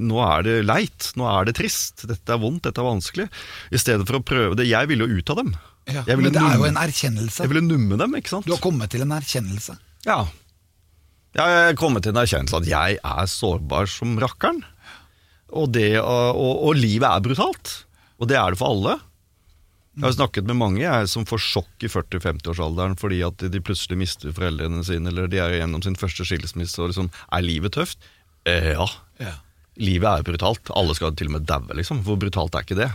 [0.01, 3.27] nå er det leit, nå er det trist, dette er vondt, dette er vanskelig.
[3.69, 4.69] I stedet for å prøve det.
[4.69, 5.53] Jeg ville jo ut av dem.
[5.89, 6.03] Ja.
[6.09, 7.43] Men det er jo en erkjennelse.
[7.43, 8.47] Jeg ville numme dem, ikke sant?
[8.49, 9.77] Du har kommet til en erkjennelse.
[10.07, 10.23] Ja.
[11.37, 14.63] Jeg er kommet til en erkjennelse at jeg er sårbar som rakkeren.
[15.49, 17.73] Og, det, og, og, livet er brutalt.
[18.21, 18.97] Og det er det for alle.
[19.99, 23.97] Jeg har snakket med mange jeg, som får sjokk i 40-50-årsalderen fordi at de plutselig
[23.99, 27.99] mister foreldrene sine, eller de er gjennom sin første skilsmisse, og liksom Er livet tøft?
[28.47, 28.87] Eh, ja.
[29.19, 29.35] Ja.
[29.79, 30.71] Livet er brutalt.
[30.77, 32.03] Alle skal til og med daue, liksom.
[32.05, 32.91] Hvor brutalt er ikke det?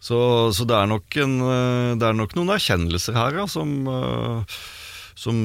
[0.00, 0.18] Så,
[0.54, 4.58] så det, er nok en, eh, det er nok noen erkjennelser her ja, som, eh,
[5.18, 5.38] som,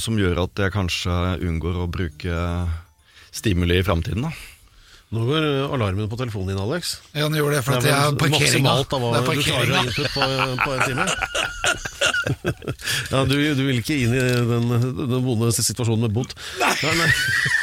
[0.00, 1.12] som gjør at jeg kanskje
[1.44, 2.38] unngår å bruke
[3.34, 4.24] stimuli i framtiden.
[5.08, 6.98] Nå går eh, alarmen på telefonen din, Alex.
[7.16, 8.74] Ja, den gjør det, for Det er parkeringa.
[8.76, 10.10] av hva Det er du klarer å parkeringa.
[10.12, 10.22] på,
[10.64, 11.06] på en time.
[13.08, 16.34] Ja, du, du vil ikke inn i den, den vonde situasjonen med bot.
[16.60, 16.92] Nei.
[16.98, 17.06] nei.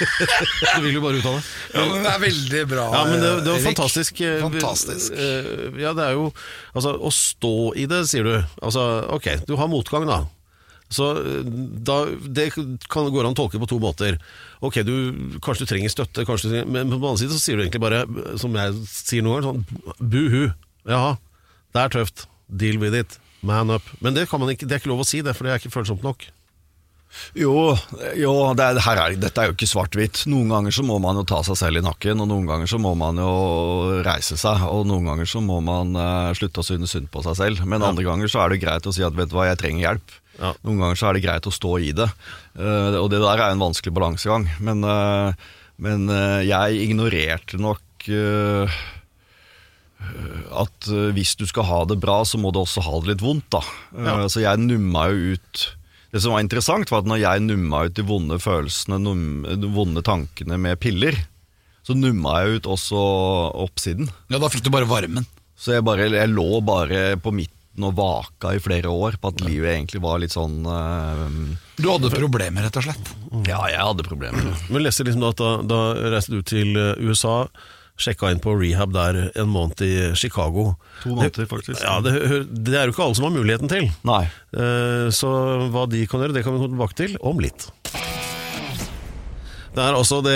[0.76, 1.44] Du vil jo bare ut av det.
[1.76, 2.86] Ja, men det er veldig bra.
[2.96, 3.68] Ja, men det, det var Erik.
[3.70, 4.22] fantastisk.
[4.26, 5.14] eh, Fantastisk.
[5.14, 6.26] eh, Ja, det er jo
[6.74, 8.34] Altså, å stå i det, sier du.
[8.66, 8.88] Altså,
[9.20, 10.24] ok, du har motgang, da.
[10.96, 11.10] Så
[11.86, 14.20] da, Det kan går an å tolke på to måter.
[14.64, 14.94] Ok, du,
[15.44, 17.84] Kanskje du trenger støtte, du trenger- men på den annen side så sier du egentlig
[17.84, 18.06] bare,
[18.40, 20.54] som jeg sier noen ganger, sånn buhu.
[20.88, 21.18] Jaha,
[21.76, 22.26] det er tøft.
[22.48, 23.20] Deal with it.
[23.46, 23.84] Man up.
[24.02, 25.62] Men det, kan man ikke, det er ikke lov å si, det, for det er
[25.62, 26.26] ikke følsomt nok.
[27.38, 27.76] Jo,
[28.18, 30.24] jo det er, her er, dette er jo ikke svart-hvitt.
[30.32, 32.80] Noen ganger så må man jo ta seg selv i nakken, og noen ganger så
[32.82, 33.32] må man jo
[34.06, 37.38] reise seg, og noen ganger så må man uh, slutte å synes synd på seg
[37.40, 37.64] selv.
[37.70, 39.88] Men andre ganger så er det greit å si at vet du hva, jeg trenger
[39.88, 40.18] hjelp.
[40.40, 40.52] Ja.
[40.66, 42.08] Noen ganger så er det greit å stå i det.
[42.58, 44.48] Uh, og det der er en vanskelig balansegang.
[44.64, 45.32] Men, uh,
[45.82, 47.82] men uh, jeg ignorerte nok
[50.54, 53.48] at hvis du skal ha det bra, så må du også ha det litt vondt,
[53.56, 53.62] da.
[53.98, 54.18] Ja.
[54.30, 55.64] Så jeg numma jo ut
[56.12, 59.72] Det som var interessant, var at når jeg numma ut de vonde følelsene, num, de
[59.74, 61.18] vonde tankene med piller,
[61.88, 63.02] så numma jeg ut også
[63.66, 64.12] oppsiden.
[64.30, 65.26] Ja, da fikk du bare varmen.
[65.58, 69.42] Så jeg, bare, jeg lå bare på midten og vaka i flere år på at
[69.44, 71.26] livet egentlig var litt sånn uh,
[71.76, 73.10] Du hadde problemer, rett og slett.
[73.50, 74.54] Ja, jeg hadde problemer.
[74.72, 75.80] Men leste liksom at da, da
[76.16, 77.50] reiste du til eh, USA,
[78.00, 80.76] sjekka inn på rehab der en måned i Chicago.
[81.04, 81.84] To måneder, faktisk.
[81.84, 82.16] Ja, det,
[82.52, 83.90] det er jo ikke alle som har muligheten til.
[84.08, 84.24] Nei.
[84.56, 85.32] Eh, Så
[85.76, 87.68] hva de kan gjøre, det kan vi komme tilbake til om litt.
[89.76, 90.36] Det er altså det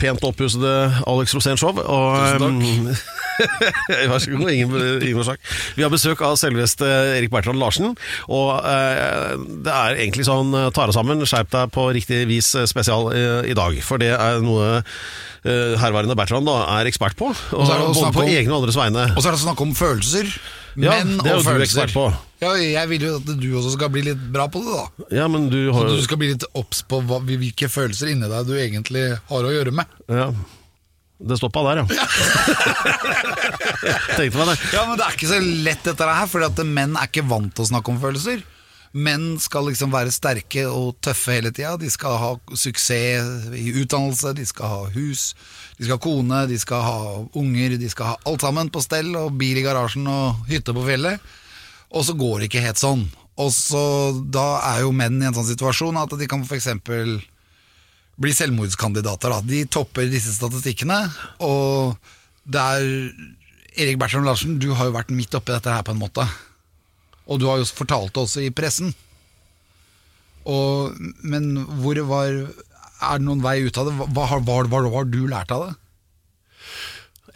[0.00, 0.74] pent oppussede
[1.06, 1.76] Alex Rosén-show.
[1.76, 2.60] Tusen
[2.96, 3.14] takk.
[4.10, 5.38] Vær så god, ingen årsak.
[5.76, 7.92] Vi har besøk av selveste Erik Bertrand Larsen.
[8.26, 12.66] Og eh, det er egentlig sånn ta deg sammen, skjerp deg på riktig vis eh,
[12.70, 13.78] spesial eh, i dag.
[13.86, 17.30] For det er noe eh, herværende Bertrand da, er ekspert på.
[17.30, 19.06] Og, så er både på om- egne og andres vegne.
[19.14, 20.32] Og så er det snakk om følelser.
[20.78, 21.94] Ja, Menn det er jo og følelser.
[22.38, 25.08] Ja, jeg vil jo at du også skal bli litt bra på det, da.
[25.16, 28.30] Ja, men du har Så du skal bli litt obs på hva, hvilke følelser inni
[28.30, 29.98] deg du egentlig har å gjøre med.
[30.06, 30.30] Ja.
[31.18, 31.86] Det stoppa der, ja.
[34.14, 34.54] Tenkte meg det.
[34.70, 37.66] Ja, men det er ikke så lett dette her, for menn er ikke vant til
[37.66, 38.44] å snakke om følelser.
[38.94, 41.74] Menn skal liksom være sterke og tøffe hele tida.
[41.80, 45.34] De skal ha suksess i utdannelse, de skal ha hus,
[45.76, 46.98] de skal ha kone, de skal ha
[47.36, 50.86] unger, de skal ha alt sammen på stell, og bil i garasjen og hytte på
[50.86, 51.18] fjellet.
[51.94, 53.06] Og så går det ikke helt sånn.
[53.38, 53.80] Og så
[54.34, 57.18] Da er jo menn i en sånn situasjon at de kan eksempel
[58.18, 59.30] bli selvmordskandidater.
[59.30, 59.40] Da.
[59.46, 61.04] De topper disse statistikkene,
[61.38, 61.94] og
[62.50, 62.88] det er
[63.78, 66.24] Erik Bertram Larsen, du har jo vært midt oppi dette her på en måte.
[67.30, 68.90] Og du har jo fortalt det også i pressen.
[70.48, 72.32] Og, men hvor var
[72.98, 73.92] Er det noen vei ut av det?
[73.94, 75.74] Hva, hva, hva, hva har du lært av det?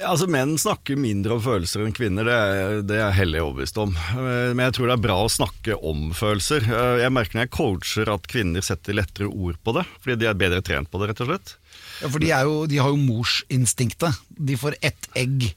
[0.06, 3.92] Altså Menn snakker mindre om følelser enn kvinner, det det er jeg hellig overbevist om.
[3.96, 6.64] Eh, Men jeg tror det er bra å snakke om følelser.
[6.66, 10.30] Eh, Jeg merker når jeg coacher at kvinner setter lettere ord på det, fordi de
[10.30, 11.54] er bedre trent på det, rett og slett.
[12.02, 14.18] Ja, for de, jo, de har jo morsinstinktet.
[14.38, 15.52] De får ett egg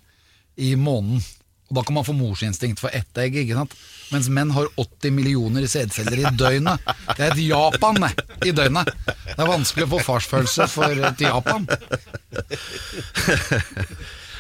[0.62, 1.23] i måneden.
[1.65, 3.71] Og da kan man få morsinstinkt for ett egg, ikke sant?
[4.13, 6.77] Mens menn har 80 millioner sædceller i døgnet.
[7.17, 7.97] Det er et Japan
[8.45, 8.91] i døgnet.
[9.08, 11.65] Det er vanskelig å få farsfølelse for et Japan.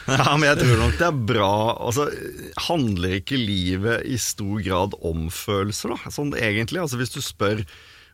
[0.19, 2.05] Ja, men jeg tror nok det er bra Altså,
[2.67, 6.13] Handler ikke livet i stor grad om følelser, da?
[6.13, 7.65] Sånn egentlig, altså Hvis du spør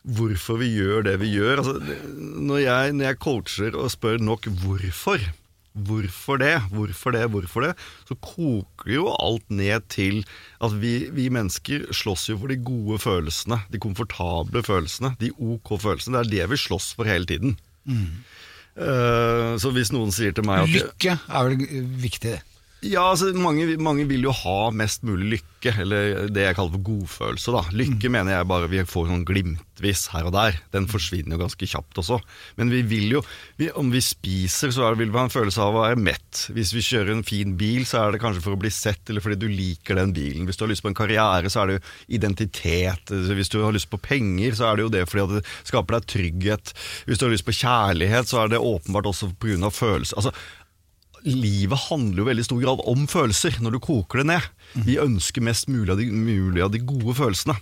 [0.02, 4.48] hvorfor vi gjør det vi gjør altså, når, jeg, når jeg coacher og spør nok
[4.64, 5.22] hvorfor
[5.72, 7.70] Hvorfor det, hvorfor det, hvorfor det?
[8.04, 10.18] Så koker jo alt ned til
[10.60, 13.62] at vi, vi mennesker slåss jo for de gode følelsene.
[13.72, 15.14] De komfortable følelsene.
[15.16, 16.20] De ok følelsene.
[16.20, 17.56] Det er det vi slåss for hele tiden.
[17.88, 18.10] Eh,
[18.76, 21.66] så hvis noen sier til meg at Lykke er vel
[22.00, 22.51] viktig, det.
[22.82, 26.86] Ja, altså mange, mange vil jo ha mest mulig lykke, eller det jeg kaller for
[26.88, 27.52] godfølelse.
[27.54, 27.60] da.
[27.78, 30.56] Lykke mener jeg bare vi får sånn glimtvis her og der.
[30.74, 32.18] Den forsvinner jo ganske kjapt også.
[32.58, 33.20] Men vi vil jo,
[33.60, 36.48] vi, om vi spiser, så vil vi ha en følelse av å være mett.
[36.56, 39.22] Hvis vi kjører en fin bil, så er det kanskje for å bli sett, eller
[39.22, 40.48] fordi du liker den bilen.
[40.50, 41.84] Hvis du har lyst på en karriere, så er det jo
[42.18, 43.14] identitet.
[43.30, 46.00] Hvis du har lyst på penger, så er det jo det fordi at det skaper
[46.00, 46.74] deg trygghet.
[47.06, 49.70] Hvis du har lyst på kjærlighet, så er det åpenbart også pga.
[49.70, 50.18] følelser.
[50.18, 50.34] Altså,
[51.26, 54.48] livet handler jo veldig stor grad om følelser, når du koker det ned.
[54.86, 57.56] Vi ønsker mest mulig av, de, mulig av de gode følelsene.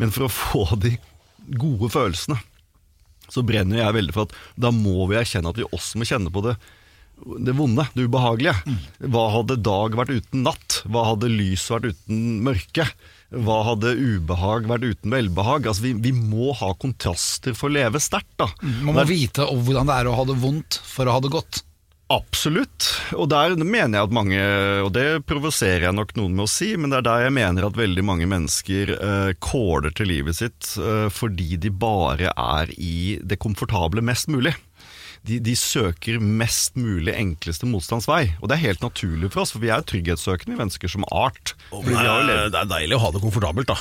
[0.00, 0.96] Men for å få de
[1.58, 2.38] gode følelsene,
[3.30, 6.32] så brenner jeg veldig for at da må vi erkjenne at vi også må kjenne
[6.34, 6.56] på det,
[7.20, 8.76] det vonde, det ubehagelige.
[9.12, 10.80] Hva hadde dag vært uten natt?
[10.88, 12.86] Hva hadde lys vært uten mørke?
[13.30, 15.68] Hva hadde ubehag vært uten velbehag?
[15.68, 18.40] Altså, vi, vi må ha kontraster for å leve sterkt.
[18.82, 21.60] Man må vite hvordan det er å ha det vondt for å ha det godt.
[22.10, 22.88] Absolutt.
[23.14, 24.38] Og der mener jeg at mange,
[24.82, 27.68] og det provoserer jeg nok noen med å si, men det er der jeg mener
[27.68, 33.20] at veldig mange mennesker eh, kåler til livet sitt eh, fordi de bare er i
[33.22, 34.56] det komfortable mest mulig.
[35.22, 38.24] De, de søker mest mulig enkleste motstands vei.
[38.40, 41.54] Og det er helt naturlig for oss, for vi er trygghetssøkende mennesker som art.
[41.70, 43.78] Oh, har jo Det er deilig å ha det komfortabelt, da.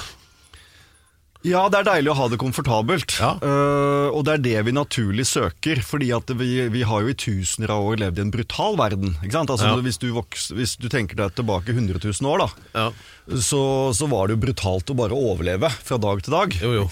[1.47, 3.13] Ja, det er deilig å ha det komfortabelt.
[3.15, 3.30] Ja.
[3.39, 5.80] Uh, og det er det vi naturlig søker.
[5.88, 9.13] fordi at vi, vi har jo i tusener av år levd i en brutal verden.
[9.23, 9.49] ikke sant?
[9.54, 9.78] Altså, Ja.
[9.86, 12.91] hvis, du voks, hvis du tenker deg tilbake 100 000 år, da, Ja.
[13.39, 13.62] så,
[13.95, 16.60] så var det jo brutalt å bare overleve fra dag til dag.
[16.60, 16.89] Jo, jo.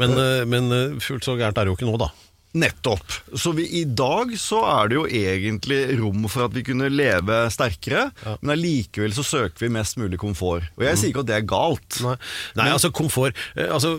[0.00, 2.10] Men, eh, men eh, fullt så gærent er det jo ikke nå, da.
[2.54, 3.02] Nettopp.
[3.34, 7.40] Så vi, i dag så er det jo egentlig rom for at vi kunne leve
[7.50, 8.06] sterkere,
[8.38, 10.68] men allikevel så søker vi mest mulig komfort.
[10.78, 11.98] Og jeg sier ikke at det er galt.
[12.04, 12.14] Nei,
[12.60, 13.96] Nei altså komfort eh, altså,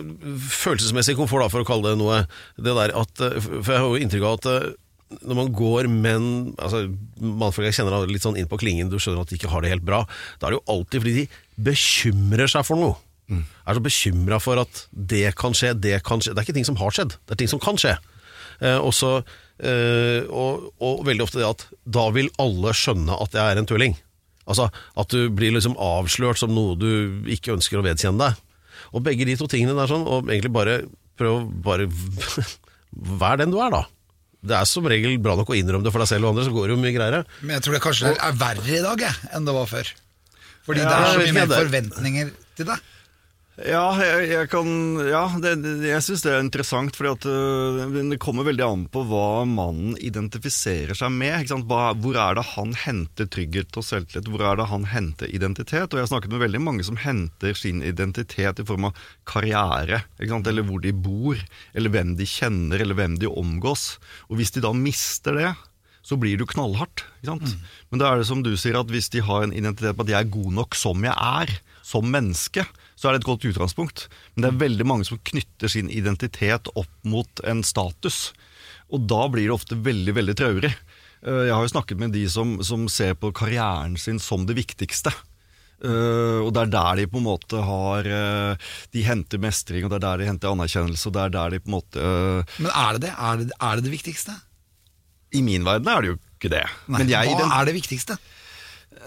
[0.48, 2.22] Følelsesmessig komfort, da, for å kalle det noe.
[2.56, 4.68] Det der at, eh, For jeg har jo inntrykk av at eh,
[5.20, 6.86] når man går menn altså,
[7.20, 9.76] Mannfolk jeg kjenner litt sånn inn på klingen, du skjønner at de ikke har det
[9.76, 10.02] helt bra.
[10.40, 11.28] Da er det jo alltid fordi de
[11.68, 12.96] bekymrer seg for noe.
[13.66, 16.32] Er så bekymra for at det kan skje, det kan skje.
[16.32, 17.96] Det er ikke ting som har skjedd, det er ting som kan skje.
[18.60, 19.26] Eh, og,
[19.60, 21.66] eh, og, og veldig ofte det at
[21.98, 23.96] da vil alle skjønne at jeg er en tulling.
[24.46, 28.42] Altså At du blir liksom avslørt som noe du ikke ønsker å vedkjenne deg.
[28.94, 30.80] Og begge de to tingene der sånn, og egentlig bare
[31.18, 31.88] prøv bare
[33.20, 33.82] Vær den du er, da.
[34.46, 36.52] Det er som regel bra nok å innrømme det for deg selv og andre, så
[36.54, 37.22] går det jo mye greiere.
[37.42, 39.90] Men jeg tror det kanskje er verre i dag jeg, enn det var før.
[40.66, 42.86] Fordi Ja, det er så mye mer forventninger til deg.
[43.56, 44.68] Ja, jeg, jeg kan
[45.00, 49.46] Ja, det, jeg syns det er interessant, fordi øh, det kommer veldig an på hva
[49.48, 51.48] mannen identifiserer seg med.
[51.64, 54.28] Hva, hvor er det han henter trygghet og selvtillit?
[54.28, 55.88] Hvor er det han henter identitet?
[55.88, 60.02] Og jeg har snakket med veldig mange som henter sin identitet i form av karriere,
[60.20, 61.40] eller hvor de bor,
[61.72, 63.94] eller hvem de kjenner, eller hvem de omgås.
[64.28, 65.54] Og hvis de da mister det,
[66.06, 67.06] så blir det jo knallhardt.
[67.24, 67.56] Sant?
[67.90, 70.12] Men da er det som du sier, at hvis de har en identitet på at
[70.12, 72.66] jeg er god nok som jeg er, som menneske,
[72.96, 74.06] så er det et godt utgangspunkt.
[74.34, 78.30] Men det er veldig mange som knytter sin identitet opp mot en status.
[78.88, 80.72] Og da blir det ofte veldig, veldig traurig.
[81.26, 84.56] Eh, Jeg har jo snakket med de som, som ser på karrieren sin som det
[84.58, 85.12] viktigste.
[85.84, 89.92] Eh, og det er der de på en måte har eh, De henter mestring, og
[89.92, 92.06] det er der de henter anerkjennelse, og det er der de på en måte
[92.64, 93.10] Men er det det?
[93.12, 94.38] Er det er det, det viktigste?
[95.36, 96.64] I min verden er det jo ikke det.
[96.88, 98.16] Nei, Men jeg, hva den, er det viktigste?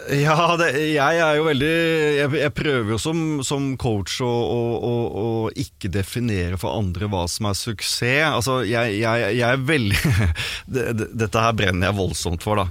[0.09, 4.59] Ja, det, jeg er jo veldig Jeg, jeg prøver jo som, som coach å, å,
[4.79, 8.27] å, å ikke definere for andre hva som er suksess.
[8.29, 9.99] Altså, jeg, jeg, jeg er veldig
[10.73, 12.69] det, det, Dette her brenner jeg voldsomt for, da.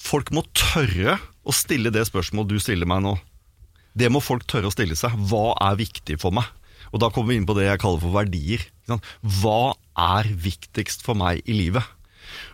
[0.00, 3.14] Folk må tørre å stille det spørsmålet du stiller meg nå.
[3.98, 5.14] Det må folk tørre å stille seg.
[5.30, 6.48] Hva er viktig for meg?
[6.90, 8.64] Og da kommer vi inn på det jeg kaller for verdier.
[9.40, 11.86] Hva er viktigst for meg i livet?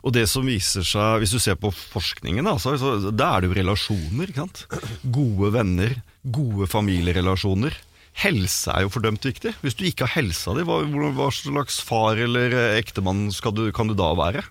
[0.06, 3.50] Og det som viser seg, Hvis du ser på forskningen, altså, så, da er det
[3.50, 4.30] jo relasjoner.
[4.30, 4.64] ikke sant?
[5.02, 7.74] Gode venner, gode familierelasjoner.
[8.22, 9.52] Helse er jo fordømt viktig.
[9.60, 13.96] Hvis du ikke har helsa di, hva, hva slags far eller ektemann du, kan du
[13.98, 14.46] da være?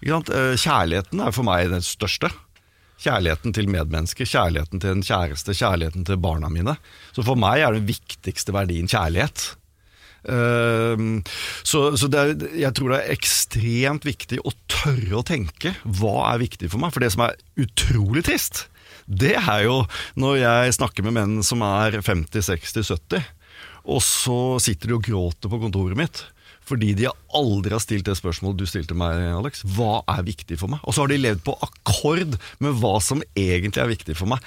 [0.00, 2.30] Eh, Kjærligheten er for meg den største.
[3.00, 6.76] Kjærligheten til medmennesker, kjærligheten til en kjæreste, kjærligheten til barna mine.
[7.16, 9.54] Så for meg er den viktigste verdien kjærlighet.
[10.28, 11.22] Ehm,
[11.64, 16.42] så så er, jeg tror det er ekstremt viktig å tørre å tenke hva er
[16.44, 16.92] viktig for meg.
[16.94, 18.66] For det som er utrolig trist,
[19.06, 19.82] det er jo
[20.20, 23.24] når jeg snakker med menn som er 50-60-70,
[23.90, 26.24] og så sitter de og gråter på kontoret mitt.
[26.70, 29.64] Fordi de aldri har stilt det spørsmålet du stilte meg, Alex.
[29.66, 30.82] Hva er viktig for meg?
[30.84, 34.44] Og så har de levd på akkord med hva som egentlig er viktig for meg.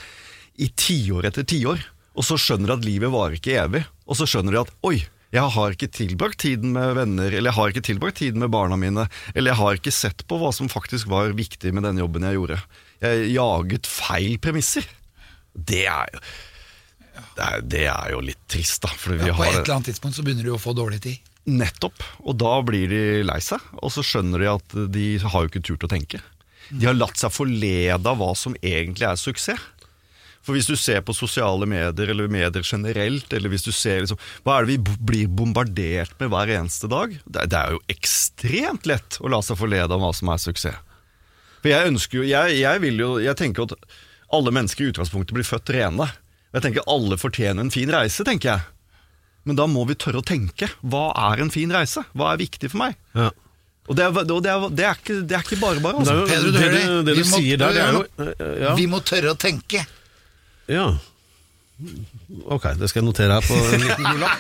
[0.56, 1.82] I tiår etter tiår.
[2.14, 3.84] Og så skjønner de at livet varer ikke evig.
[4.08, 5.02] Og så skjønner de at oi,
[5.34, 8.78] jeg har ikke tilbrakt tiden med venner, eller jeg har ikke tilbrakt tiden med barna
[8.78, 12.26] mine, eller jeg har ikke sett på hva som faktisk var viktig med den jobben
[12.28, 12.60] jeg gjorde.
[13.02, 14.86] Jeg jaget feil premisser.
[15.54, 16.22] Det er jo
[17.34, 18.90] det er, det er jo litt trist, da.
[18.94, 21.34] Ja, på har et eller annet tidspunkt så begynner du å få dårlig tid.
[21.50, 22.02] Nettopp.
[22.24, 25.64] Og da blir de lei seg, og så skjønner de at de har jo ikke
[25.66, 26.22] turt å tenke.
[26.70, 29.62] De har latt seg forlede av hva som egentlig er suksess.
[30.44, 34.20] For hvis du ser på sosiale medier, eller medier generelt, eller hvis du ser liksom,
[34.44, 37.14] Hva er det vi blir bombardert med hver eneste dag?
[37.24, 40.82] Det, det er jo ekstremt lett å la seg forlede av hva som er suksess.
[41.64, 43.78] For jeg ønsker jo Jeg, jeg vil jo Jeg tenker at
[44.34, 46.08] alle mennesker i utgangspunktet blir født rene.
[46.56, 48.64] Jeg tenker alle fortjener en fin reise, tenker jeg.
[49.46, 50.72] Men da må vi tørre å tenke.
[50.82, 52.02] Hva er en fin reise?
[52.18, 52.96] Hva er viktig for meg?
[53.14, 53.30] Ja.
[53.92, 56.02] Og det er, og det er, det er, ikke, det er ikke bare bare.
[56.02, 56.16] Det, er Altså.
[56.18, 57.06] jo, Pedro, du det, hører det?
[57.10, 58.74] det du sier der, det er jo ja.
[58.80, 59.84] Vi må tørre å tenke.
[60.70, 60.94] Ja.
[62.46, 64.40] Ok, det skal jeg notere her på en liten gulapp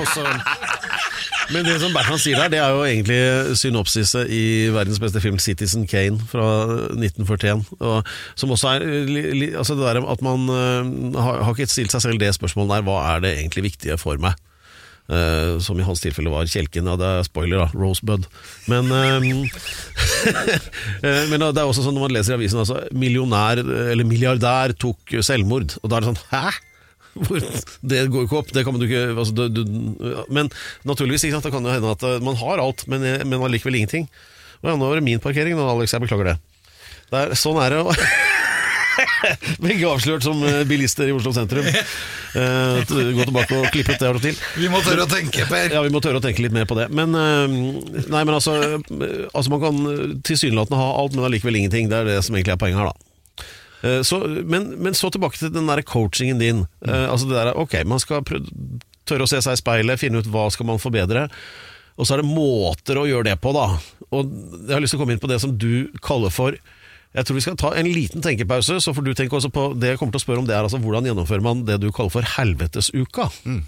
[1.51, 5.39] Men det som Bertrand sier der, det er jo egentlig synopsiset i verdens beste film,
[5.41, 6.47] 'Citizen Kane' fra
[6.93, 7.65] 1941.
[7.79, 8.03] Og,
[8.35, 12.19] som også er altså det der at man øh, har, har ikke stilt seg selv
[12.19, 14.39] det spørsmålet der, hva er det egentlig viktige for meg?
[15.11, 16.87] Eh, som i hans tilfelle var kjelken.
[16.87, 17.67] Ja, det er spoiler, da.
[17.75, 18.23] Rosebud.
[18.71, 19.19] Men, eh,
[21.03, 25.17] men det er også sånn når man leser i avisen altså, millionær, eller milliardær tok
[25.19, 25.75] selvmord.
[25.81, 26.45] Og da er det sånn Hæ?
[27.13, 27.43] Hvor,
[27.85, 28.53] det går ikke opp.
[28.55, 29.61] Det kan jo ikke altså, du, du,
[30.33, 30.47] Men
[30.87, 31.45] naturligvis, ikke sant?
[31.45, 34.07] det kan jo hende at eh, man har alt, men, men allikevel ingenting.
[34.63, 35.93] Og ja, nå var det min parkering, nå, Alex.
[35.93, 36.37] Jeg beklager det.
[37.11, 37.83] det er, sånn er det.
[39.63, 41.67] Begge avslørt som eh, bilister i Oslo sentrum.
[41.67, 44.37] Eh, gå tilbake og klippe ut det og til.
[44.57, 45.73] Vi må tørre å tenke, Per.
[45.75, 46.89] Ja, vi må tørre å tenke litt mer på det.
[46.93, 47.57] Men, eh,
[48.07, 48.55] nei, men altså,
[49.33, 49.81] altså Man kan
[50.25, 51.91] tilsynelatende ha alt, men allikevel ingenting.
[51.91, 53.09] Det er det som egentlig er poenget her, da.
[54.07, 54.15] Så,
[54.47, 56.61] men, men så tilbake til den der coachingen din.
[56.87, 60.45] Altså det der, ok, Man skal tørre å se seg i speilet, finne ut hva
[60.53, 61.25] skal man forbedre.
[61.99, 63.67] Og så er det måter å gjøre det på, da.
[64.15, 64.31] Og
[64.63, 66.55] Jeg har lyst til å komme inn på det som du kaller for
[67.13, 69.91] Jeg tror vi skal ta en liten tenkepause, så får du tenke også på det
[69.91, 70.47] jeg kommer til å spørre om.
[70.49, 73.27] Det er altså hvordan gjennomfører man det du kaller for helvetesuka.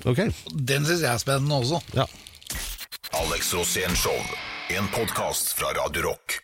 [0.10, 0.22] Ok?
[0.50, 1.78] Den syns jeg er spennende også.
[1.94, 2.08] Ja.
[3.22, 4.18] Alex Rosén Show.
[4.74, 6.40] En podkast fra Radio Rock.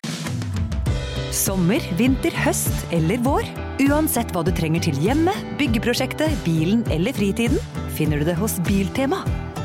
[1.34, 3.50] Sommer, vinter, høst eller vår.
[3.88, 7.58] Uansett hva du trenger til hjemmet, byggeprosjektet, bilen eller fritiden,
[7.98, 9.24] finner du det hos Biltema.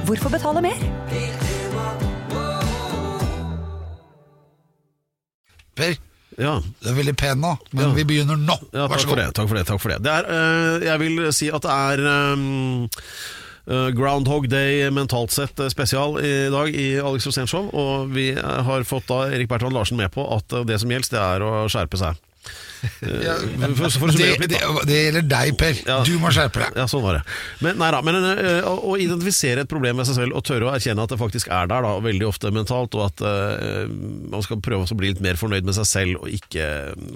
[0.10, 0.82] Hvorfor betale mer?
[5.78, 6.00] Per,
[6.38, 6.56] ja.
[6.84, 7.94] du er veldig pen nå, men Ja.
[7.98, 8.56] vi begynner nå.
[8.74, 9.18] Ja, Vær så god.
[9.24, 9.28] det.
[9.34, 10.00] Takk for det, takk for det.
[10.06, 15.68] det er, eh, jeg vil si at det er eh, Groundhog Day mentalt sett eh,
[15.74, 17.68] spesial i dag i Alex Rosén Show.
[17.74, 21.26] Og vi har fått da Erik Bertrand Larsen med på at det som gjelder, det
[21.26, 22.16] er å skjerpe seg.
[23.02, 23.36] Ja,
[23.78, 24.60] For, for det, litt, det,
[24.90, 25.80] det gjelder deg, Per.
[25.88, 25.98] Ja.
[26.08, 26.78] Du må skjerpe deg.
[26.80, 27.22] Ja, sånn var det.
[27.66, 30.70] Men, nei da, men eh, å, å identifisere et problem med seg selv og tørre
[30.70, 33.86] å erkjenne at det faktisk er der, da, veldig ofte mentalt, og at eh,
[34.34, 36.68] man skal prøve å bli litt mer fornøyd med seg selv og ikke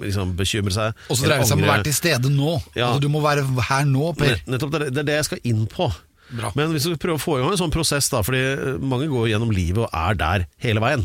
[0.02, 1.02] liksom, bekymre seg.
[1.08, 2.56] Og så dreier det seg om å være til stede nå.
[2.74, 2.90] Ja.
[2.92, 4.34] Altså, du må være her nå, Per.
[4.36, 5.88] Nett- Nettopp, det det er det jeg skal inn på.
[6.32, 6.48] Bra.
[6.56, 9.08] Men hvis du prøver å få i gang en sånn prosess, da, fordi eh, mange
[9.12, 11.02] går gjennom livet og er der hele veien.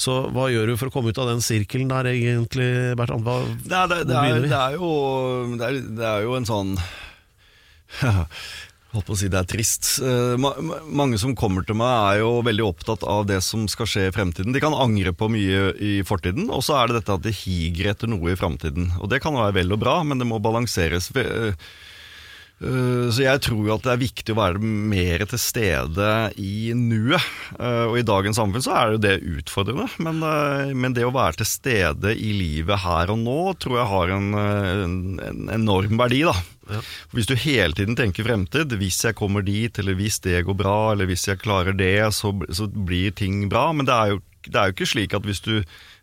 [0.00, 3.26] Så hva gjør du for å komme ut av den sirkelen der, egentlig, Bertrand?
[3.26, 4.90] Hva, Det er, det, det, er, det, er jo,
[5.60, 6.72] det, er, det er jo en sånn
[8.90, 9.86] Holdt på å si det er trist.
[10.02, 13.68] Eh, ma ma- mange som kommer til meg er jo veldig opptatt av det som
[13.70, 14.50] skal skje i fremtiden.
[14.56, 17.92] De kan angre på mye i fortiden, og så er det dette at de higer
[17.92, 18.88] etter noe i fremtiden.
[18.98, 21.06] Og det kan være vel og bra, men det må balanseres.
[22.60, 26.72] Eh, Så jeg tror jo at det er viktig å være mer til stede i
[26.76, 27.24] nuet.
[27.58, 31.14] Eh, Og i dagens samfunn så er jo det utfordrende, men, eh, men det å
[31.14, 35.96] være til stede i livet her og nå tror jeg har en, en, en enorm
[35.96, 36.36] verdi, da.
[37.10, 40.92] Hvis du hele tiden tenker fremtid, hvis jeg kommer dit, eller hvis det går bra,
[40.92, 43.72] eller hvis jeg klarer det, så, så blir ting bra.
[43.74, 45.52] Men det er, jo, det er jo ikke slik at hvis du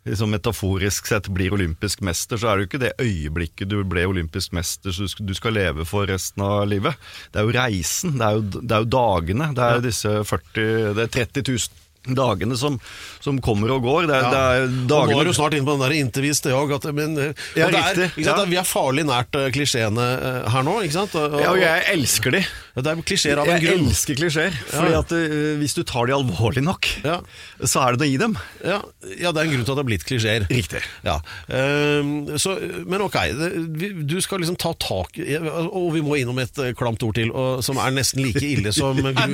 [0.08, 4.06] liksom metaforisk sett blir olympisk mester, så er det jo ikke det øyeblikket du ble
[4.08, 6.96] olympisk mester så du skal, leve for resten av livet.
[7.34, 9.50] Det er jo reisen, det er jo, det er jo dagene.
[9.58, 12.78] Det er disse 40, det er 30 000 dagene som,
[13.24, 14.08] som kommer og går.
[14.10, 16.78] Det er, det er Og nå dagene er du snart inne på den der jeg
[16.78, 18.36] at, men, eh, Ja, det ja.
[18.48, 21.18] Vi er farlig nært eh, klisjeene eh, her nå, ikke sant?
[21.20, 22.44] Og, og, Ja, og jeg elsker de.
[22.78, 23.88] Det er klisjeer av en Jeg grunn.
[23.90, 24.58] elsker klisjeer.
[24.70, 25.00] Fordi Ja.
[25.02, 27.20] at uh, hvis du tar de alvorlig nok, Ja.
[27.64, 28.38] så er det noe i dem.
[28.64, 28.82] Ja,
[29.18, 30.46] ja, det er en grunn til at det har blitt klisjeer.
[30.52, 30.84] Riktig.
[31.06, 31.18] Ja.
[31.50, 32.54] ehm, så,
[32.86, 37.18] men ok, det, du skal liksom ta tak Og vi må innom et klamt ord
[37.18, 39.34] til, og, som er nesten like ille som han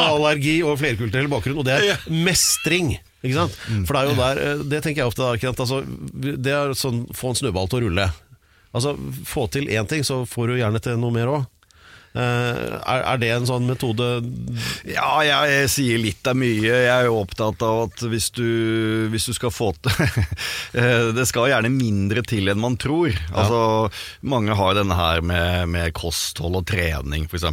[0.00, 2.94] allergi og flerkulturell bakgrunn, og det er mestring.
[3.20, 3.56] Ikke sant?
[3.68, 3.84] Mm.
[3.88, 5.82] For det er jo der eh, Det tenker jeg ofte da, altså,
[6.16, 8.06] Det er sånn få en snøball til å rulle.
[8.72, 8.94] Altså,
[9.28, 11.48] Få til én ting, så får du gjerne til noe mer òg.
[12.18, 14.06] Er, er det en sånn metode
[14.88, 16.66] Ja, jeg, jeg sier litt av mye.
[16.66, 18.46] Jeg er jo opptatt av at hvis du,
[19.12, 19.94] hvis du skal få til
[20.74, 23.14] Eh, Det skal gjerne mindre til enn man tror.
[23.34, 23.90] Altså,
[24.26, 27.46] Mange har denne her med, med kosthold og trening, f.eks.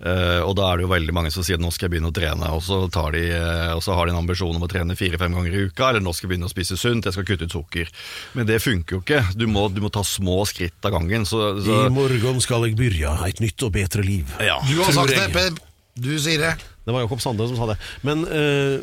[0.00, 2.16] Uh, og da er det jo veldig mange som sier nå skal jeg begynne å
[2.16, 4.96] trene, og så, tar de, eh, og så har de en ambisjon om å trene
[4.98, 7.48] fire-fem ganger i uka, eller nå skal jeg begynne å spise sunt, jeg skal kutte
[7.48, 7.90] ut sukker.
[8.38, 9.22] Men det funker jo ikke.
[9.36, 11.26] Du må, du må ta små skritt av gangen.
[11.28, 14.34] Så, så, I morgen skal jeg begynne et nytt og bedre liv.
[14.40, 14.60] ja.
[14.68, 15.58] Du har sagt det, Peb.
[16.00, 16.52] Du sier det.
[16.84, 17.76] Det var Jakob Sande som sa det.
[18.02, 18.80] Men, øh,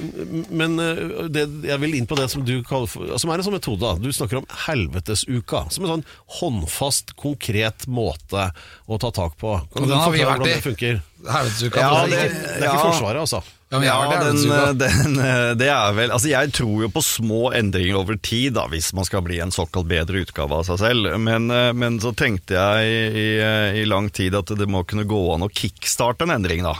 [0.53, 3.47] men øh, det, jeg vil inn på det som du kaller for Som er en
[3.47, 3.81] sånn metode.
[3.81, 3.95] da.
[3.97, 5.65] Du snakker om helvetesuka.
[5.73, 6.05] Som en sånn
[6.39, 8.49] håndfast, konkret måte
[8.87, 9.57] å ta tak på.
[9.73, 11.01] Kan du forklare hvordan det funker?
[11.27, 11.79] Helvetesuka.
[11.81, 12.83] Ja, det- Det er ikke Ja.
[12.91, 13.41] Forsvaret, altså.
[13.71, 17.51] ja, men Ja, den, den, eh, det er vel Altså, jeg tror jo på små
[17.53, 21.17] endringer over tid, da, hvis man skal bli en såkalt bedre utgave av seg selv.
[21.19, 25.03] Men, eh, men så tenkte jeg i, i, i lang tid at det må kunne
[25.09, 26.75] gå an å kickstarte en endring, da.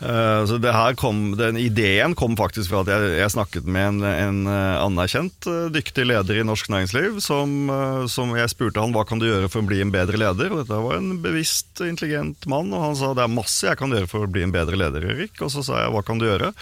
[0.00, 3.88] Eh, Så det her kom, Den ideen kom faktisk fra at jeg, jeg snakket med
[3.88, 7.70] en, en eh, anerkjent, eh, dyktig leder i norsk næringsliv, som,
[8.12, 10.52] som jeg spurte han hva kan du gjøre for å bli en bedre leder.
[10.52, 13.92] Og dette var en bevisst, intelligent mann, og han sa det er masse jeg kan
[13.94, 15.40] gjøre for å bli en bedre leder, Erik.
[15.40, 16.52] Og så sa jeg hva kan du gjøre?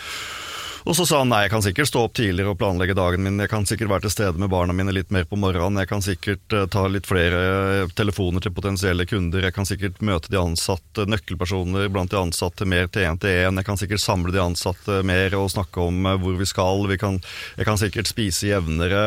[0.85, 3.41] Og så sa han nei, jeg kan sikkert stå opp tidligere og planlegge dagen min,
[3.41, 6.03] jeg kan sikkert være til stede med barna mine litt mer på morgenen, jeg kan
[6.05, 10.37] sikkert eh, ta litt flere eh, telefoner til potensielle kunder, jeg kan sikkert møte de
[10.37, 14.43] ansatte, nøkkelpersoner blant de ansatte mer til én til én, jeg kan sikkert samle de
[14.43, 17.17] ansatte mer og snakke om eh, hvor vi skal, vi kan,
[17.57, 19.01] jeg kan sikkert spise jevnere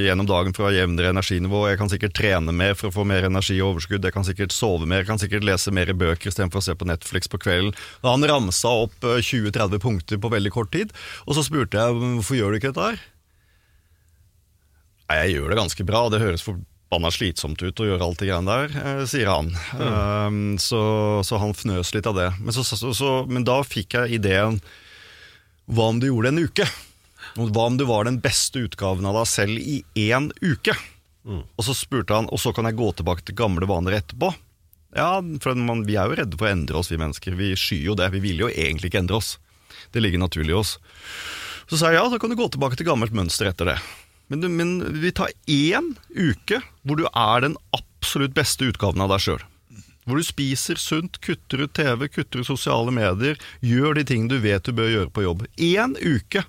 [0.00, 3.04] gjennom dagen for å ha jevnere energinivå, jeg kan sikkert trene mer for å få
[3.12, 6.32] mer energi og overskudd, jeg kan sikkert sove mer, jeg kan sikkert lese mer bøker
[6.32, 7.76] istedenfor å se på Netflix på kvelden.
[8.08, 10.93] Han ramsa opp eh, 20-30 punkter på veldig kort tid,
[11.26, 13.02] og så spurte jeg hvorfor gjør du ikke dette her?
[15.04, 18.30] Nei, jeg gjør det ganske bra, det høres forbanna slitsomt ut å gjøre alt det
[18.30, 19.50] greiene der, eh, sier han.
[19.76, 20.80] Um, så,
[21.26, 22.30] så han fnøs litt av det.
[22.40, 24.62] Men, så, så, så, men da fikk jeg ideen
[25.68, 26.66] Hva om du gjorde det en uke?
[27.34, 30.76] Hva om du var den beste utgaven av deg selv i én uke?
[31.56, 34.28] Og så spurte han, og så kan jeg gå tilbake til gamle vaner etterpå.
[34.94, 37.34] Ja, for man, Vi er jo redde for å endre oss, vi mennesker.
[37.34, 38.12] Vi skyer jo det.
[38.14, 39.38] Vi vil jo egentlig ikke endre oss.
[39.94, 40.76] Det ligger naturlig i oss.
[41.70, 43.78] Så sa jeg ja, så kan du gå tilbake til gammelt mønster etter det.
[44.32, 49.12] Men, du, men vi tar én uke hvor du er den absolutt beste utgaven av
[49.14, 49.44] deg sjøl.
[50.04, 54.36] Hvor du spiser sunt, kutter ut TV, kutter ut sosiale medier, gjør de ting du
[54.42, 55.46] vet du bør gjøre på jobb.
[55.56, 56.44] Én uke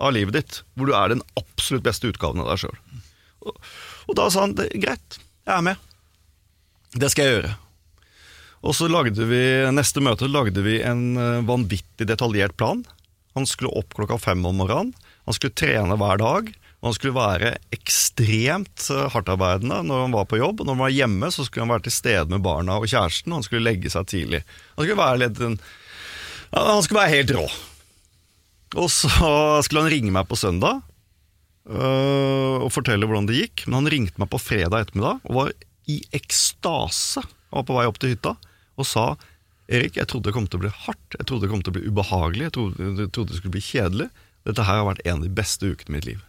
[0.00, 2.76] av livet ditt hvor du er den absolutt beste utgaven av deg sjøl.
[3.46, 3.56] Og,
[4.10, 5.88] og da sa han greit, jeg er med.
[6.92, 7.56] Det skal jeg gjøre.
[8.60, 9.42] Og så lagde vi,
[9.72, 12.82] neste møte lagde vi en eh, vanvittig detaljert plan.
[13.38, 14.92] Han skulle opp klokka fem om morgenen.
[15.28, 16.50] Han skulle trene hver dag.
[16.80, 20.60] Og han skulle være ekstremt eh, hardtarbeidende når han var på jobb.
[20.60, 23.32] Når han var hjemme, så skulle han være til stede med barna og kjæresten.
[23.32, 24.42] Og han skulle legge seg tidlig.
[24.76, 25.40] Han skulle være, litt,
[26.52, 27.48] han skulle være helt rå.
[28.80, 29.08] Og så
[29.64, 30.84] skulle han ringe meg på søndag
[31.66, 33.64] øh, og fortelle hvordan det gikk.
[33.66, 35.56] Men han ringte meg på fredag ettermiddag og var
[35.90, 37.24] i ekstase.
[37.24, 38.36] Han var på vei opp til hytta
[38.80, 39.04] og sa
[39.70, 41.76] Erik, jeg trodde det kom til å bli hardt, jeg trodde det kom til å
[41.76, 44.08] bli ubehagelig, jeg trodde, jeg trodde det skulle bli kjedelig.
[44.48, 46.24] Dette her har vært en av de beste ukene i mitt liv.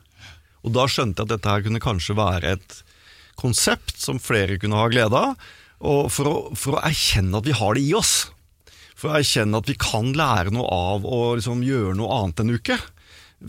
[0.61, 2.75] Og da skjønte jeg at dette her kunne kanskje være et
[3.39, 5.49] konsept som flere kunne ha glede av,
[5.81, 8.29] og for å, for å erkjenne at vi har det i oss.
[8.93, 12.53] For å erkjenne at vi kan lære noe av å liksom gjøre noe annet en
[12.53, 12.77] uke.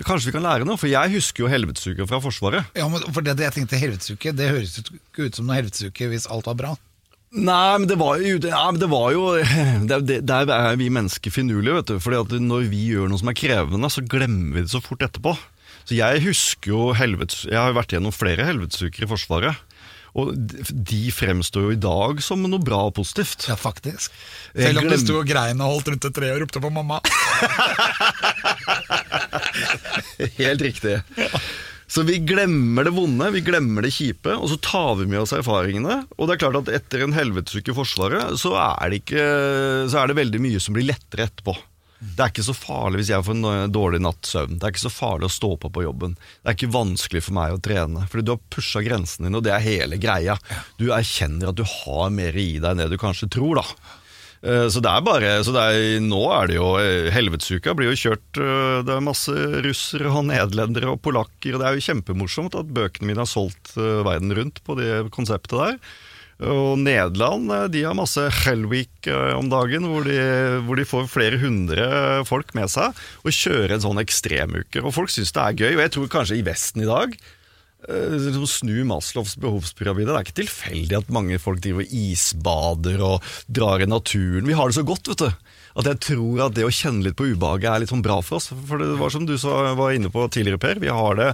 [0.08, 2.72] Kanskje vi kan lære noe, for jeg husker jo helvetesuka fra Forsvaret.
[2.80, 6.08] Ja, men for det, det jeg tenkte helvetesuke, det høres ikke ut som noe helvetesuke
[6.08, 6.72] hvis alt var bra.
[7.32, 9.22] Nei, men det var jo, ja, det var jo
[9.88, 11.96] det, det, Der er vi mennesker finurlige, vet du.
[12.04, 15.32] Fordi når vi gjør noe som er krevende, så glemmer vi det så fort etterpå.
[15.88, 17.46] Så jeg husker jo helvets...
[17.48, 19.56] Jeg har jo vært gjennom flere helvetesuker i Forsvaret.
[20.12, 23.46] Og de- fremstår jo i dag som noe bra og positivt.
[23.48, 24.12] Ja, faktisk.
[24.52, 27.00] Selv om det sto og grein og holdt rundt et tre og ropte på mamma.
[30.36, 30.98] Helt riktig.
[31.92, 35.34] Så vi glemmer det vonde, vi glemmer det kjipe, og så tar vi med oss
[35.36, 35.98] erfaringene.
[36.16, 39.26] Og det er klart at etter en helvetesuke i Forsvaret, så er, ikke,
[39.92, 41.52] så er det veldig mye som blir lettere etterpå.
[42.02, 44.56] Det er ikke så farlig hvis jeg får en eh, dårlig natts søvn.
[44.56, 46.16] Det er ikke så farlig å stå på på jobben.
[46.16, 49.44] Det er ikke vanskelig for meg å trene, fordi du har pusha grensen din, og
[49.46, 50.38] det er hele greia.
[50.80, 53.98] Du erkjenner at du har mer i deg enn det du kanskje tror, da.
[54.42, 57.92] Eh, Så det er bare, så det er, Nå er det jo eh, Helvetesuka blir
[57.92, 61.84] jo kjørt eh, Det er masse russere og nederlendere og polakker, og det er jo
[61.86, 65.78] kjempemorsomt at bøkene mine har solgt verden rundt på det konseptet der.
[66.42, 70.16] Og Nederland de har masse Hellweek om dagen, hvor de,
[70.66, 71.84] hvor de får flere hundre
[72.26, 74.82] folk med seg og kjører en sånn ekstremuke.
[74.82, 77.14] Og folk syns det er gøy, og jeg tror kanskje i Vesten i dag
[78.46, 80.10] snu Maslows behovspyramide.
[80.10, 84.46] Det er ikke tilfeldig at mange folk driver isbader og drar i naturen.
[84.46, 85.30] Vi har det så godt, vet du.
[85.72, 88.36] At jeg tror at det å kjenne litt på ubehaget er litt sånn bra for
[88.38, 88.50] oss.
[88.68, 90.82] For det var som du var inne på tidligere, Per.
[90.82, 91.30] Vi har det,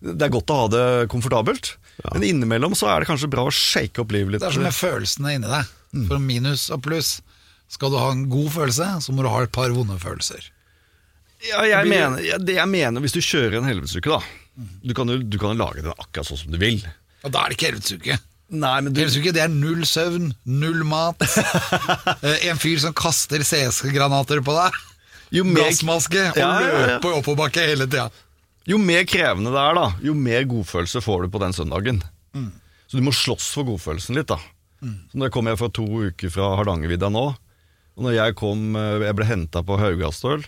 [0.00, 1.74] det er godt å ha det komfortabelt.
[2.08, 4.42] Men innimellom så er det kanskje bra å shake opp livet litt.
[4.42, 5.76] Det er som med følelsene inni deg.
[6.08, 7.18] For minus og pluss.
[7.72, 10.48] Skal du ha en god følelse, så må du ha et par vonde følelser.
[11.42, 14.41] Ja, jeg mener, ja, det jeg mener hvis du kjører en helvetesuke, da.
[14.84, 16.82] Du kan jo du kan jo lage den akkurat sånn som du vil.
[17.24, 18.18] Og da er det ikke helvetesuke.
[18.52, 21.22] Nei, men du, Helvetesuke, det er null søvn, null mat.
[22.22, 24.76] Eh, en fyr som kaster CS-granater på deg.
[25.38, 26.98] jo mer, Gassmaske og Ja, ja, ja.
[27.00, 28.10] oppoverbakke hele tida.
[28.68, 32.02] jo mer krevende det er, da, jo mer godfølelse får du på den søndagen.
[32.36, 34.36] Så du må slåss for godfølelsen litt, da.
[34.82, 37.24] Så når jeg kommer fra to uker fra Hardangervidda nå,
[37.96, 40.44] Og når jeg kom eh, Jeg ble henta på Haugastøl.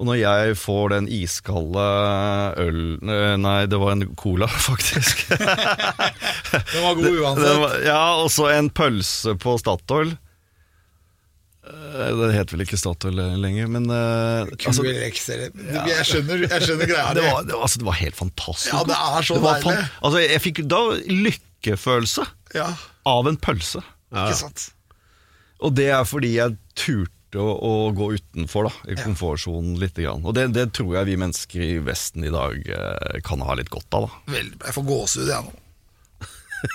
[0.00, 1.82] Og når jeg får den iskalde
[2.62, 5.26] øl eh, Nei, det var en cola, faktisk.
[5.28, 7.58] Den var god Det uansett.
[7.60, 10.14] var, ja, og så en pølse på Statoil.
[11.62, 17.12] Eh, Det het vel ikke Statoil lenger, men uh, altså, Jeg skjønner, jeg skjønner greia.
[17.14, 18.72] det, var, det, var, altså, det var helt fantastisk.
[18.74, 19.78] Ja, det er så det deilig.
[20.02, 22.26] altså, jeg fikk da lykkefølelse
[22.58, 22.70] Ja,
[23.12, 23.84] av en pølse.
[24.10, 24.70] ikke sant?
[25.62, 29.96] Og det er fordi jeg turte å, å gå utenfor da, i komfortsonen litt.
[30.02, 30.24] Grann.
[30.26, 33.70] Og det, det tror jeg vi mennesker i Vesten i dag eh, kan ha litt
[33.72, 34.08] godt av.
[34.08, 34.32] da.
[34.36, 35.58] Vel, jeg får gåsehud, jeg nå.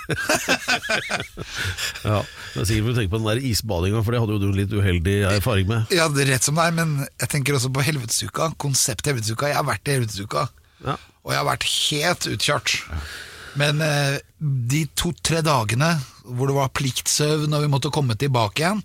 [2.03, 2.17] Ja,
[2.53, 4.73] det er sikkert du tenker på den der isbadinga, for det hadde jo du litt
[4.75, 5.93] uheldig erfaring med.
[5.95, 8.49] Ja, det er rett som det er, men jeg tenker også på Helvetesuka.
[8.61, 9.49] Konsept Helvetesuka.
[9.51, 10.47] Jeg har vært i Helvetesuka,
[10.85, 10.97] Ja.
[11.23, 12.75] og jeg har vært helt utkjørt.
[13.57, 15.95] Men eh, de to-tre dagene
[16.27, 18.83] hvor det var pliktsøvn og vi måtte komme tilbake igjen,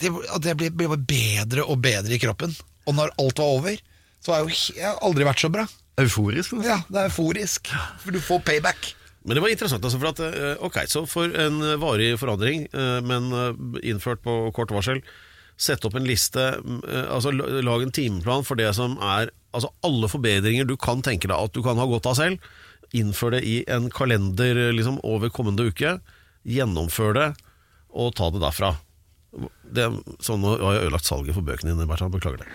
[0.00, 0.12] det,
[0.44, 2.54] det ble, ble bedre og bedre i kroppen.
[2.88, 3.82] Og når alt var over,
[4.24, 5.66] så har jeg jo aldri vært så bra.
[5.98, 6.54] Euforisk.
[6.54, 6.66] nesten.
[6.66, 7.72] Ja, det er euforisk,
[8.02, 8.92] for du får payback.
[9.26, 13.00] Men det var interessant, altså, for at eh, Ok, så for en varig forandring, eh,
[13.04, 15.02] men eh, innført på kort varsel,
[15.58, 20.06] sett opp en liste, mm, altså lag en timeplan for det som er Altså alle
[20.12, 22.50] forbedringer du kan tenke deg at du kan ha godt av selv.
[22.94, 25.94] Innfør det i en kalender liksom, over kommende uke.
[26.44, 27.28] Gjennomfør det,
[27.88, 28.74] og ta det derfra.
[29.68, 29.84] Det,
[30.24, 32.14] sånn nå har jeg ødelagt salget for bøkene dine, Bertrand.
[32.14, 32.48] Beklager det.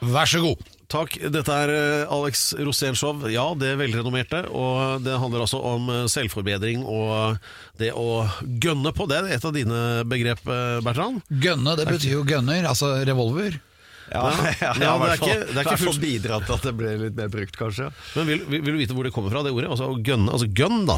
[0.00, 0.60] Vær så god.
[0.88, 1.16] Takk.
[1.34, 3.24] Dette er eh, Alex Rosén-show.
[3.32, 4.44] Ja, det er velrenommerte.
[4.54, 7.38] Og det handler altså om eh, selvforbedring og
[7.80, 8.22] det å
[8.62, 9.08] gønne på.
[9.10, 11.20] Det er et av dine begrep, eh, Bertrand.
[11.28, 12.68] Gønne, det betyr jo gønner.
[12.70, 13.58] altså revolver.
[14.08, 14.22] Ja,
[14.62, 17.16] Ja, ja, det er ikke- det er ikke fullt- bidratt til at det ble litt
[17.18, 17.90] mer brukt, kanskje.
[18.16, 19.68] Men vil, vil, vil du vite hvor det kommer fra, det ordet?
[19.74, 20.96] Altså, gønn, gønne, altså gun, da.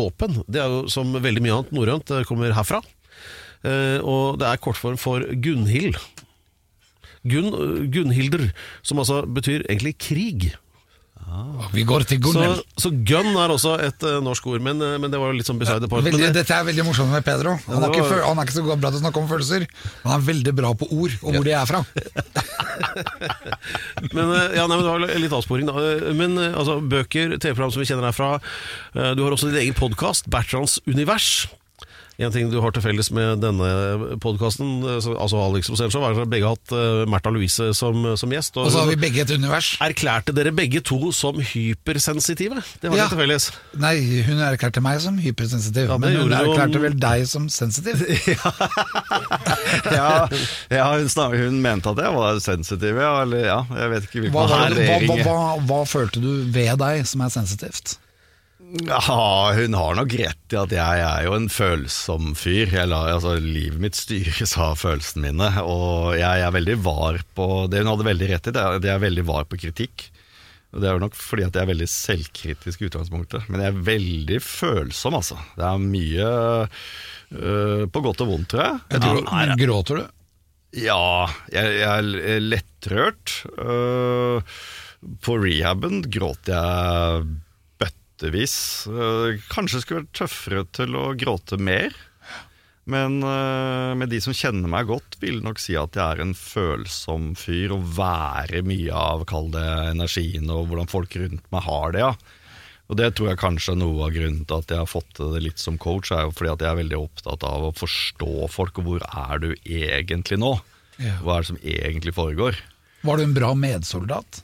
[0.00, 0.40] Våpen.
[0.50, 2.80] Det er jo som veldig mye annet norrønt det kommer herfra.
[3.64, 5.98] Eh, og det er kortform for Gunhild.
[7.28, 7.50] Gun,
[7.92, 8.46] Gunhilder,
[8.82, 10.52] som altså betyr egentlig krig.
[11.70, 12.46] Vi går til Så,
[12.80, 15.46] så gun er også et uh, norsk ord, men, uh, men det var jo litt
[15.46, 16.02] sånn beside the point.
[16.08, 17.52] Veldig, dette er veldig morsomt med Pedro.
[17.68, 19.66] Han, det er ikke, var- han er ikke så bra til å snakke om følelser,
[19.68, 21.84] men han er veldig bra på ord og hvor de er fra.
[24.16, 25.86] Men, uh, ja, nei, men Det var litt avsporing, da.
[26.16, 28.32] Men altså, bøker, TV-program som vi kjenner herfra.
[28.96, 31.46] eh, Du har også din egen podkast, Bertrands univers.
[32.20, 33.68] En ting du har til felles med denne
[34.20, 38.58] podkasten, altså Alex Rosénshow, er at begge har hatt eh, Märtha Louise som, som gjest.
[38.60, 39.70] Og så har vi begge et univers.
[39.80, 42.60] Erklærte dere begge to som hypersensitive?
[42.82, 43.06] Det har Ja.
[43.06, 43.46] dere til felles.
[43.80, 43.94] Nei,
[44.26, 46.84] hun erklærte meg som hypersensitiv, Ja, men hun erklærte om...
[46.84, 48.04] vel deg som sensitiv.
[49.96, 50.28] Ja,
[50.70, 53.14] ja hun, snak, hun mente at jeg var sensitiv, ja.
[53.24, 54.68] Eller ja, jeg vet ikke hvilken Hva, hva,
[55.08, 55.40] hva, hva,
[55.72, 57.96] hva følte du ved deg som er sensitivt?
[58.70, 62.70] Ja, hun har nok rett i at jeg er jo en følsom fyr.
[62.70, 67.48] Jeg lar, altså, livet mitt styres av følelsene mine, og jeg er veldig var på
[67.72, 70.06] Det hun hadde veldig rett i, det er at jeg er veldig var på kritikk.
[70.70, 73.72] Og Det er jo nok fordi at jeg er veldig selvkritisk i utgangspunktet, men jeg
[73.72, 75.40] er veldig følsom, altså.
[75.58, 76.30] Det er mye
[77.34, 78.80] øh, på godt og vondt, tror jeg.
[78.94, 80.08] Jeg tror, Ja, nei, gråter du?
[80.78, 81.02] ja,
[81.50, 83.32] jeg, jeg er lettrørt.
[83.58, 84.38] Uh,
[85.24, 87.24] på rehaben gråt jeg
[88.20, 88.86] bøttevis.
[88.88, 91.92] Øh, kanskje skulle vært tøffere til å gråte mer.
[92.90, 96.34] Men øh, med de som kjenner meg godt, vil nok si at jeg er en
[96.34, 101.92] følsom fyr, og være mye av, kall det, energien og hvordan folk rundt meg har
[101.92, 102.04] det.
[102.04, 102.12] ja.
[102.90, 105.44] Og det tror jeg kanskje er noe av grunnen til at jeg har fått det
[105.44, 108.80] litt som coach, er jo fordi at jeg er veldig opptatt av å forstå folk,
[108.82, 110.56] og hvor er du egentlig nå?
[111.22, 112.58] Hva er det som egentlig foregår?
[113.06, 114.42] Var du en bra medsoldat?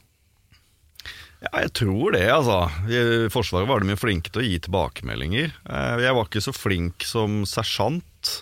[1.44, 2.62] Ja, jeg tror det, altså.
[2.88, 5.52] I Forsvaret var de jo flinke til å gi tilbakemeldinger.
[5.68, 8.32] Eh, Jeg var ikke så flink som sersjant,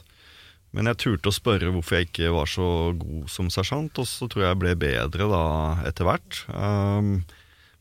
[0.75, 2.69] men jeg turte å spørre hvorfor jeg ikke var så
[2.99, 5.43] god som sersjant, og så tror jeg jeg ble bedre da
[5.91, 6.45] etter hvert.
[6.51, 7.25] Um,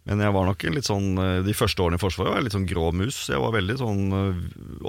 [0.05, 2.55] Men jeg var nok litt sånn eh, De første årene i Forsvaret var jeg litt
[2.57, 3.21] sånn grå mus.
[3.31, 4.41] Jeg var veldig sånn eh,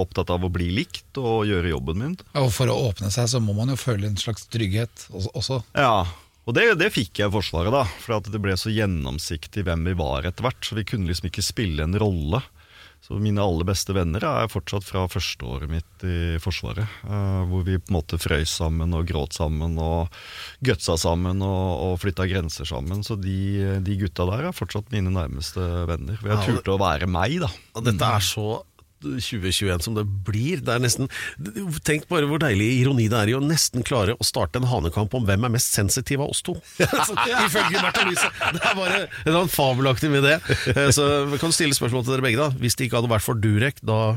[0.03, 2.17] opptatt av å bli likt og gjøre jobben min.
[2.41, 5.61] Og for å åpne seg så må man jo føle en slags trygghet også.
[5.79, 6.03] Ja,
[6.45, 7.85] og det, det fikk jeg i Forsvaret, da.
[8.05, 10.61] For at det ble så gjennomsiktig hvem vi var etter hvert.
[10.67, 12.43] Så vi kunne liksom ikke spille en rolle.
[13.05, 16.89] Så mine aller beste venner er fortsatt fra førsteåret mitt i Forsvaret.
[17.05, 20.09] eh, hvor vi på en måte frøys sammen og gråt sammen og
[20.65, 23.03] gutsa sammen og, og flytta grenser sammen.
[23.05, 26.17] Så de, de gutta der er fortsatt mine nærmeste venner.
[26.17, 27.53] For jeg turte å være meg, da.
[27.77, 28.63] Og dette er så
[29.05, 30.63] 2021 som det blir.
[30.65, 31.09] Det er nesten
[31.87, 35.15] Tenk bare hvor deilig ironi det er i å nesten klare å starte en hanekamp
[35.19, 36.57] om hvem er mest sensitiv av oss to.
[36.81, 38.31] ifølge Märtha Louise.
[38.55, 39.01] Det er bare
[39.45, 40.39] en fabelaktig idé.
[40.75, 41.09] Eh, Så
[41.43, 42.41] kan stille spørsmål til dere begge.
[42.41, 44.17] da Hvis det ikke hadde vært for Durek, da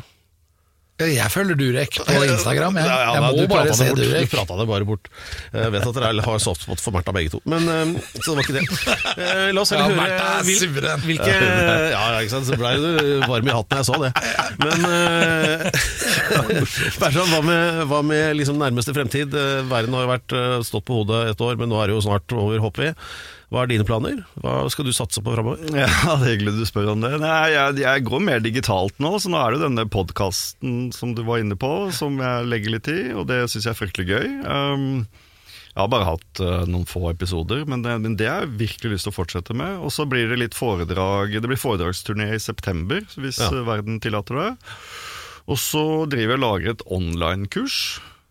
[0.97, 2.77] Jeg følger Durek på Instagram.
[2.81, 3.99] Jeg, Ja, ja, jeg må du bare se bort.
[4.01, 4.23] Durek.
[4.31, 5.09] Du prata det bare bort.
[5.53, 8.47] Jeg vet at dere har softspot for Märtha begge to, men eh, så det var
[8.47, 8.63] ikke det.
[9.21, 11.35] Eh, La oss heller ja, høre hvil- hvilke
[11.93, 12.49] Ja, ikke sant.
[12.49, 14.11] Så blei du varm i hatten da jeg så det.
[14.65, 15.69] Men eh,
[17.01, 19.37] Bertrand, hva med, hva med liksom nærmeste fremtid?
[19.69, 22.33] Verden har jo vært stått på hodet et år, men nå er det jo snart
[22.33, 22.93] over, håper vi.
[23.47, 24.17] Hva er dine planer?
[24.43, 25.61] Hva skal du satse på framover?
[25.71, 25.87] Ja,
[26.19, 27.13] det er hyggelig du spør om det.
[27.21, 31.23] Nei, jeg, jeg går mer digitalt nå, så nå er det denne podkasten som du
[31.27, 34.27] var inne på, som jeg legger litt i, og det syns jeg er fryktelig gøy.
[34.43, 34.83] Um,
[35.77, 38.95] jeg har bare hatt uh, noen få episoder, men det, men det har jeg virkelig
[38.97, 39.77] lyst til å fortsette med.
[39.79, 43.51] Og så blir det litt foredrag Det blir foredragsturné i september, hvis Ja.
[43.67, 44.51] verden tillater det.
[45.47, 47.77] Og så driver jeg og lager et online-kurs.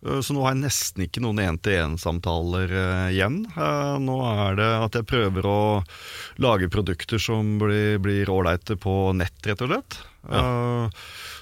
[0.05, 3.39] Eh, Så nå har jeg nesten ikke noen én-til-én-samtaler eh, igjen.
[3.53, 5.59] Eh, Nå er det at jeg prøver å
[6.43, 9.97] lage produkter som blir blir ålreite på nett, rett og slett.
[10.27, 10.89] Ja.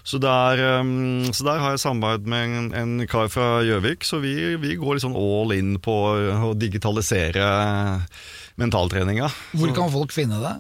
[0.06, 0.60] Så der,
[1.34, 5.00] så der har jeg samarbeid med en, en kar fra Gjøvik, så vi, vi går
[5.02, 5.96] sånn all in på
[6.46, 7.48] å digitalisere
[8.62, 9.32] mentaltreninga.
[9.58, 10.54] Hvor kan folk finne det?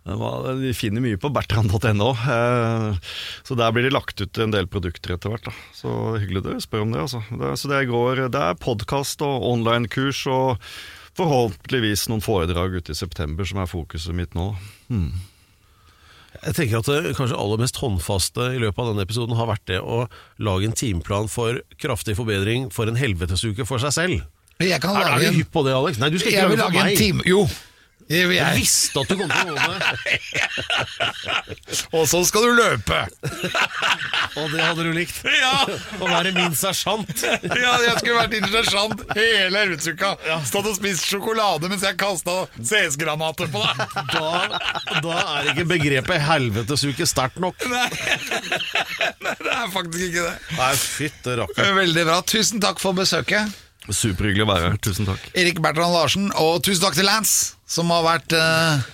[0.00, 0.16] Det
[0.62, 3.10] De finner mye på bertrand.no, eh,
[3.44, 5.50] så der blir det lagt ut en del produkter etter hvert.
[5.50, 5.52] da.
[5.76, 5.92] Så
[6.22, 7.02] hyggelig du spør om det.
[7.04, 7.20] altså.
[7.28, 10.70] Det, så det, går, det er podkast og online-kurs og
[11.18, 14.54] forhåpentligvis noen foredrag ute i september som er fokuset mitt nå.
[16.40, 19.66] Jeg tenker at det kanskje aller mest håndfaste i løpet av denne episoden har vært
[19.68, 20.04] det å
[20.40, 24.22] lage en timeplan for kraftig forbedring for en helvetesuke for seg selv.
[24.60, 25.98] Jeg kan Er, er du hypp på det, Alex?
[26.00, 26.98] Nei, du skal ikke lage for lage en meg.
[27.00, 27.44] time Jo,
[28.10, 28.54] Jeg jeg.
[28.58, 29.80] visste at du kom til å gå med
[31.96, 32.98] Og så skal du løpe!
[34.40, 35.20] Og det hadde du likt.
[35.40, 35.62] Ja,
[36.00, 37.22] Å være min sersjant.
[37.64, 40.10] Ja, jeg skulle vært interessant hele helvetesuka.
[40.48, 43.96] Stått og spist sjokolade mens jeg kasta CS-granater på deg.
[44.10, 47.62] Da, da er ikke begrepet helvetesuke sterkt nok.
[47.70, 47.86] Nei,
[49.22, 49.34] Nei.
[49.40, 50.36] det er faktisk ikke det.
[50.58, 51.72] Nei, fytte rakker.
[51.80, 52.20] Veldig bra.
[52.30, 53.54] Tusen takk for besøket.
[53.90, 54.78] Superhyggelig å være her.
[54.84, 55.26] Tusen takk.
[55.38, 58.84] Erik Bertrand Larsen, og tusen takk til Lance, som har vært eh,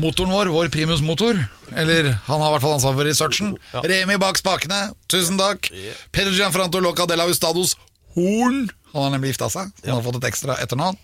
[0.00, 1.40] motoren vår, vår primusmotor.
[1.76, 3.52] Eller han har i hvert fall ansvar for researchen.
[3.84, 5.68] Remi bak spakene, tusen takk.
[6.14, 7.76] Pedro Gianfranto Loca de la Ustados
[8.16, 8.66] Horn.
[8.94, 10.96] Han har nemlig gifta seg, han har fått et ekstra etternavn.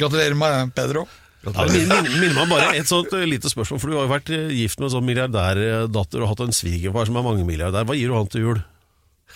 [0.00, 1.08] Gratulerer med Pedro.
[1.42, 4.12] Ja, min, min, minner meg bare et sånt eh, lite spørsmål, for du har jo
[4.12, 7.88] vært eh, gift med en sånn milliardærdatter og hatt en svigerfar som er mangemilliardær.
[7.88, 8.60] Hva gir du han til jul?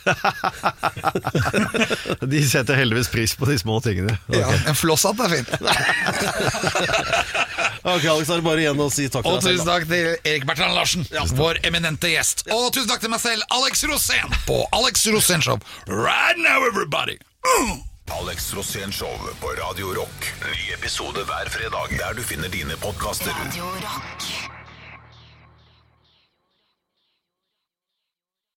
[2.33, 4.15] De setter heldigvis pris på de små tingene.
[4.33, 5.51] Ja, en flosshatt er fint.
[7.87, 9.69] Ok, Alex, er det bare igjen å si takk Og til deg tusen selv.
[9.69, 9.75] da.
[9.77, 11.05] takk til Erik Bertrand Larsen,
[11.39, 12.43] vår eminente gjest.
[12.51, 15.61] Og tusen takk til meg selv, Alex Rosén, på Alex Rosén Show.
[15.87, 17.15] Right now, everybody!
[17.47, 17.85] Mm.
[18.19, 20.19] Alex Rosén Show på Radio Rock.
[20.51, 23.31] Ny episode hver fredag der du finner dine podkaster.
[23.45, 24.56] Radio Rock.